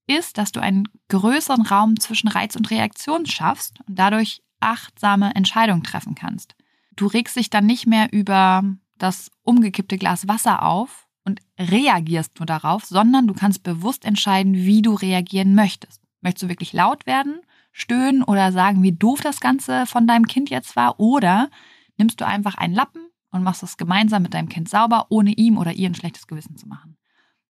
ist, 0.06 0.38
dass 0.38 0.50
du 0.50 0.60
einen 0.60 0.88
größeren 1.08 1.62
Raum 1.62 2.00
zwischen 2.00 2.28
Reiz 2.28 2.56
und 2.56 2.70
Reaktion 2.70 3.26
schaffst 3.26 3.80
und 3.86 3.98
dadurch 3.98 4.42
achtsame 4.60 5.34
Entscheidungen 5.34 5.82
treffen 5.82 6.14
kannst. 6.14 6.54
Du 6.96 7.06
regst 7.06 7.36
dich 7.36 7.50
dann 7.50 7.66
nicht 7.66 7.86
mehr 7.86 8.12
über 8.12 8.62
das 8.98 9.30
umgekippte 9.42 9.98
Glas 9.98 10.28
Wasser 10.28 10.62
auf 10.62 11.08
und 11.24 11.40
reagierst 11.58 12.38
nur 12.38 12.46
darauf, 12.46 12.84
sondern 12.84 13.26
du 13.26 13.34
kannst 13.34 13.62
bewusst 13.62 14.04
entscheiden, 14.04 14.54
wie 14.54 14.82
du 14.82 14.94
reagieren 14.94 15.54
möchtest. 15.54 16.02
Möchtest 16.20 16.44
du 16.44 16.48
wirklich 16.48 16.72
laut 16.72 17.06
werden 17.06 17.40
stöhnen 17.72 18.22
oder 18.22 18.52
sagen, 18.52 18.82
wie 18.82 18.92
doof 18.92 19.20
das 19.20 19.40
Ganze 19.40 19.86
von 19.86 20.06
deinem 20.06 20.26
Kind 20.26 20.50
jetzt 20.50 20.76
war? 20.76 20.98
Oder 21.00 21.50
nimmst 21.96 22.20
du 22.20 22.26
einfach 22.26 22.56
einen 22.56 22.74
Lappen 22.74 23.02
und 23.30 23.42
machst 23.42 23.62
es 23.62 23.76
gemeinsam 23.76 24.22
mit 24.22 24.34
deinem 24.34 24.48
Kind 24.48 24.68
sauber, 24.68 25.06
ohne 25.08 25.32
ihm 25.32 25.56
oder 25.56 25.72
ihr 25.72 25.88
ein 25.88 25.94
schlechtes 25.94 26.26
Gewissen 26.26 26.56
zu 26.56 26.66
machen? 26.66 26.96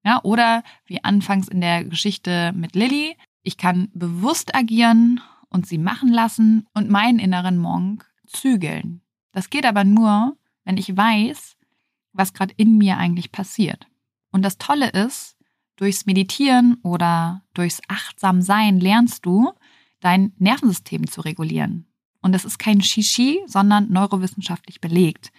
Ja, 0.04 0.20
oder 0.22 0.62
wie 0.86 1.02
anfangs 1.04 1.48
in 1.48 1.60
der 1.60 1.84
Geschichte 1.84 2.52
mit 2.54 2.74
Lilly, 2.74 3.16
ich 3.42 3.56
kann 3.56 3.88
bewusst 3.94 4.54
agieren 4.54 5.20
und 5.50 5.66
sie 5.66 5.78
machen 5.78 6.08
lassen 6.08 6.66
und 6.74 6.90
meinen 6.90 7.18
inneren 7.18 7.58
Monk 7.58 8.06
zügeln. 8.26 9.02
Das 9.32 9.50
geht 9.50 9.66
aber 9.66 9.84
nur, 9.84 10.36
wenn 10.64 10.76
ich 10.76 10.96
weiß, 10.96 11.56
was 12.12 12.32
gerade 12.32 12.54
in 12.56 12.76
mir 12.76 12.96
eigentlich 12.96 13.32
passiert. 13.32 13.86
Und 14.30 14.42
das 14.42 14.58
Tolle 14.58 14.90
ist, 14.90 15.36
durchs 15.76 16.06
Meditieren 16.06 16.78
oder 16.82 17.42
durchs 17.54 17.80
Achtsamsein 17.88 18.80
lernst 18.80 19.24
du, 19.24 19.52
dein 20.00 20.32
Nervensystem 20.38 21.08
zu 21.08 21.20
regulieren. 21.20 21.86
Und 22.20 22.32
das 22.32 22.44
ist 22.44 22.58
kein 22.58 22.82
Shishi, 22.82 23.40
sondern 23.46 23.90
neurowissenschaftlich 23.90 24.80
belegt. 24.80 25.32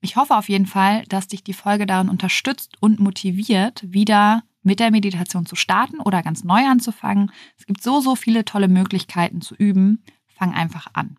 Ich 0.00 0.16
hoffe 0.16 0.36
auf 0.36 0.48
jeden 0.48 0.66
Fall, 0.66 1.04
dass 1.06 1.28
dich 1.28 1.42
die 1.42 1.52
Folge 1.52 1.86
darin 1.86 2.08
unterstützt 2.08 2.76
und 2.80 3.00
motiviert, 3.00 3.82
wieder 3.92 4.44
mit 4.66 4.80
der 4.80 4.90
Meditation 4.90 5.46
zu 5.46 5.56
starten 5.56 6.00
oder 6.00 6.22
ganz 6.22 6.44
neu 6.44 6.66
anzufangen. 6.66 7.30
Es 7.56 7.66
gibt 7.66 7.82
so, 7.82 8.00
so 8.00 8.16
viele 8.16 8.44
tolle 8.44 8.68
Möglichkeiten 8.68 9.40
zu 9.40 9.54
üben. 9.54 10.02
Fang 10.26 10.52
einfach 10.52 10.88
an. 10.92 11.16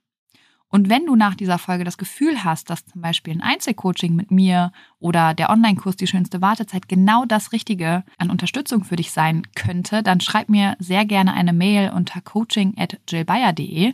Und 0.69 0.89
wenn 0.89 1.05
du 1.05 1.15
nach 1.15 1.33
dieser 1.33 1.57
Folge 1.57 1.85
das 1.85 1.97
Gefühl 1.97 2.43
hast, 2.43 2.69
dass 2.69 2.85
zum 2.85 3.01
Beispiel 3.01 3.33
ein 3.33 3.41
Einzelcoaching 3.41 4.13
mit 4.13 4.31
mir 4.31 4.73
oder 4.99 5.33
der 5.33 5.49
Online-Kurs 5.49 5.95
Die 5.95 6.07
schönste 6.07 6.41
Wartezeit 6.41 6.89
genau 6.89 7.23
das 7.23 7.53
Richtige 7.53 8.03
an 8.17 8.29
Unterstützung 8.29 8.83
für 8.83 8.97
dich 8.97 9.11
sein 9.11 9.43
könnte, 9.55 10.03
dann 10.03 10.19
schreib 10.19 10.49
mir 10.49 10.75
sehr 10.79 11.05
gerne 11.05 11.33
eine 11.33 11.53
Mail 11.53 11.91
unter 11.91 12.19
coaching.jillbayer.de 12.19 13.93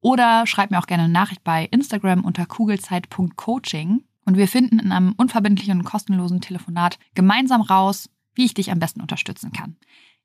oder 0.00 0.46
schreib 0.46 0.70
mir 0.70 0.78
auch 0.78 0.86
gerne 0.86 1.04
eine 1.04 1.12
Nachricht 1.12 1.44
bei 1.44 1.66
Instagram 1.70 2.24
unter 2.24 2.46
kugelzeit.coaching. 2.46 4.02
Und 4.24 4.38
wir 4.38 4.48
finden 4.48 4.78
in 4.78 4.92
einem 4.92 5.12
unverbindlichen 5.18 5.80
und 5.80 5.84
kostenlosen 5.84 6.40
Telefonat 6.40 6.98
gemeinsam 7.14 7.60
raus, 7.60 8.08
wie 8.34 8.44
ich 8.44 8.54
dich 8.54 8.70
am 8.70 8.78
besten 8.78 9.00
unterstützen 9.00 9.52
kann. 9.52 9.76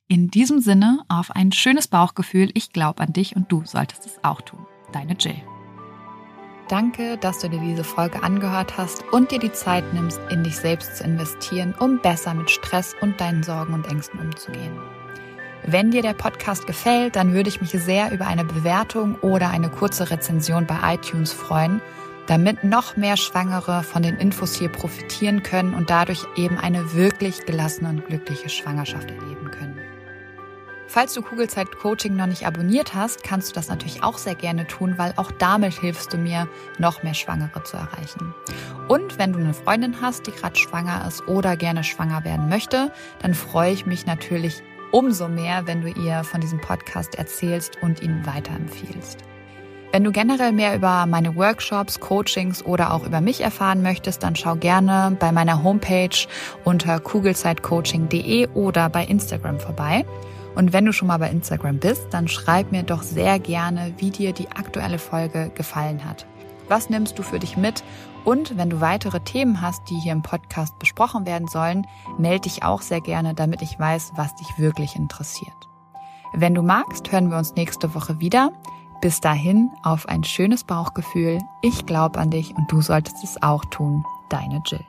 In 0.08 0.30
diesem 0.30 0.60
Sinne 0.60 1.04
auf 1.08 1.32
ein 1.32 1.52
schönes 1.52 1.88
Bauchgefühl. 1.88 2.50
Ich 2.56 2.74
glaube 2.74 3.02
an 3.04 3.14
dich 3.14 3.36
und 3.36 3.52
du 3.52 3.64
solltest 3.66 4.06
es 4.06 4.24
auch 4.24 4.42
tun. 4.42 4.66
Deine 4.92 5.14
Jill. 5.14 5.42
Danke, 6.68 7.18
dass 7.18 7.40
du 7.40 7.50
dir 7.50 7.60
diese 7.60 7.84
Folge 7.84 8.22
angehört 8.22 8.78
hast 8.78 9.04
und 9.12 9.32
dir 9.32 9.40
die 9.40 9.52
Zeit 9.52 9.92
nimmst, 9.94 10.20
in 10.30 10.44
dich 10.44 10.56
selbst 10.56 10.98
zu 10.98 11.04
investieren, 11.04 11.74
um 11.80 12.00
besser 12.00 12.34
mit 12.34 12.50
Stress 12.52 12.96
und 13.02 13.20
deinen 13.20 13.44
Sorgen 13.44 13.74
und 13.74 13.88
Ängsten 13.88 14.20
umzugehen. 14.20 14.78
Wenn 15.64 15.92
dir 15.92 16.02
der 16.02 16.14
Podcast 16.14 16.68
gefällt, 16.68 17.16
dann 17.16 17.34
würde 17.34 17.50
ich 17.50 17.60
mich 17.60 17.72
sehr 17.72 18.12
über 18.12 18.28
eine 18.28 18.46
Bewertung 18.46 19.16
oder 19.16 19.50
eine 19.50 19.70
kurze 19.70 20.10
Rezension 20.10 20.66
bei 20.66 20.96
iTunes 20.96 21.34
freuen, 21.34 21.82
damit 22.30 22.64
noch 22.64 22.96
mehr 22.96 23.18
Schwangere 23.18 23.82
von 23.82 24.04
den 24.04 24.18
Infos 24.18 24.54
hier 24.54 24.70
profitieren 24.70 25.42
können 25.42 25.74
und 25.74 25.90
dadurch 25.90 26.26
eben 26.36 26.58
eine 26.58 26.94
wirklich 26.94 27.46
gelassene 27.46 27.90
und 27.90 28.06
glückliche 28.06 28.50
Schwangerschaft 28.50 29.10
erleben 29.10 29.50
können. 29.50 29.80
Falls 30.88 31.14
du 31.14 31.22
Kugelzeit 31.22 31.72
Coaching 31.72 32.16
noch 32.16 32.26
nicht 32.26 32.48
abonniert 32.48 32.96
hast, 32.96 33.24
kannst 33.24 33.50
du 33.50 33.54
das 33.54 33.68
natürlich 33.70 34.02
auch 34.04 34.18
sehr 34.18 34.34
gerne 34.36 34.66
tun, 34.66 34.96
weil 34.98 35.14
auch 35.18 35.32
damit 35.32 35.74
hilfst 35.74 36.14
du 36.14 36.18
mir, 36.18 36.48
noch 36.80 37.04
mehr 37.04 37.14
Schwangere 37.14 37.64
zu 37.64 37.78
erreichen. 37.78 38.34
Und 38.88 39.20
wenn 39.20 39.34
du 39.34 39.40
eine 39.40 39.54
Freundin 39.54 40.02
hast, 40.02 40.26
die 40.26 40.32
gerade 40.32 40.56
schwanger 40.56 41.06
ist 41.08 41.28
oder 41.28 41.56
gerne 41.58 41.84
schwanger 41.84 42.24
werden 42.24 42.50
möchte, 42.50 42.92
dann 43.20 43.36
freue 43.36 43.72
ich 43.72 43.86
mich 43.86 44.08
natürlich 44.08 44.64
umso 44.92 45.28
mehr, 45.28 45.68
wenn 45.68 45.82
du 45.82 45.90
ihr 45.90 46.24
von 46.24 46.42
diesem 46.42 46.60
Podcast 46.60 47.16
erzählst 47.16 47.78
und 47.82 48.02
ihn 48.02 48.26
weiterempfiehlst. 48.26 49.20
Wenn 49.92 50.04
du 50.04 50.12
generell 50.12 50.52
mehr 50.52 50.76
über 50.76 51.08
meine 51.08 51.36
Workshops, 51.36 52.00
Coachings 52.00 52.64
oder 52.64 52.94
auch 52.94 53.04
über 53.04 53.22
mich 53.22 53.42
erfahren 53.42 53.82
möchtest, 53.82 54.22
dann 54.22 54.36
schau 54.36 54.56
gerne 54.56 55.18
bei 55.20 55.32
meiner 55.32 55.64
Homepage 55.64 56.28
unter 56.64 57.00
kugelzeitcoaching.de 57.00 58.50
oder 58.50 58.90
bei 58.90 59.04
Instagram 59.06 59.60
vorbei. 59.60 60.06
Und 60.54 60.74
wenn 60.74 60.86
du 60.86 60.94
schon 60.94 61.08
mal 61.08 61.18
bei 61.18 61.32
Instagram 61.32 61.80
bist, 61.80 62.08
dann 62.12 62.28
schreib 62.28 62.72
mir 62.72 62.84
doch 62.84 63.02
sehr 63.02 63.40
gerne, 63.40 63.94
wie 63.98 64.12
dir 64.12 64.32
die 64.32 64.52
aktuelle 64.52 65.00
Folge 65.00 65.52
gefallen 65.56 66.06
hat. 66.06 66.28
Was 66.68 66.92
nimmst 66.92 67.18
du 67.18 67.24
für 67.24 67.40
dich 67.40 67.58
mit? 67.58 67.84
Und 68.26 68.58
wenn 68.58 68.70
du 68.70 68.82
weitere 68.82 69.22
Themen 69.22 69.60
hast, 69.60 69.90
die 69.90 69.96
hier 69.96 70.12
im 70.12 70.22
Podcast 70.22 70.78
besprochen 70.78 71.26
werden 71.26 71.48
sollen, 71.48 71.88
melde 72.20 72.42
dich 72.42 72.62
auch 72.62 72.84
sehr 72.84 73.02
gerne, 73.02 73.34
damit 73.34 73.64
ich 73.64 73.80
weiß, 73.80 74.12
was 74.16 74.36
dich 74.36 74.60
wirklich 74.60 74.96
interessiert. 74.96 75.52
Wenn 76.34 76.54
du 76.54 76.62
magst, 76.62 77.12
hören 77.12 77.32
wir 77.32 77.38
uns 77.40 77.56
nächste 77.56 77.96
Woche 77.96 78.20
wieder. 78.20 78.52
Bis 79.02 79.22
dahin 79.22 79.72
auf 79.82 80.10
ein 80.10 80.24
schönes 80.24 80.64
Bauchgefühl. 80.64 81.40
Ich 81.62 81.86
glaube 81.86 82.20
an 82.20 82.32
dich 82.32 82.56
und 82.56 82.72
du 82.72 82.82
solltest 82.82 83.24
es 83.24 83.42
auch 83.42 83.64
tun. 83.66 84.04
Deine 84.28 84.62
Jill. 84.66 84.89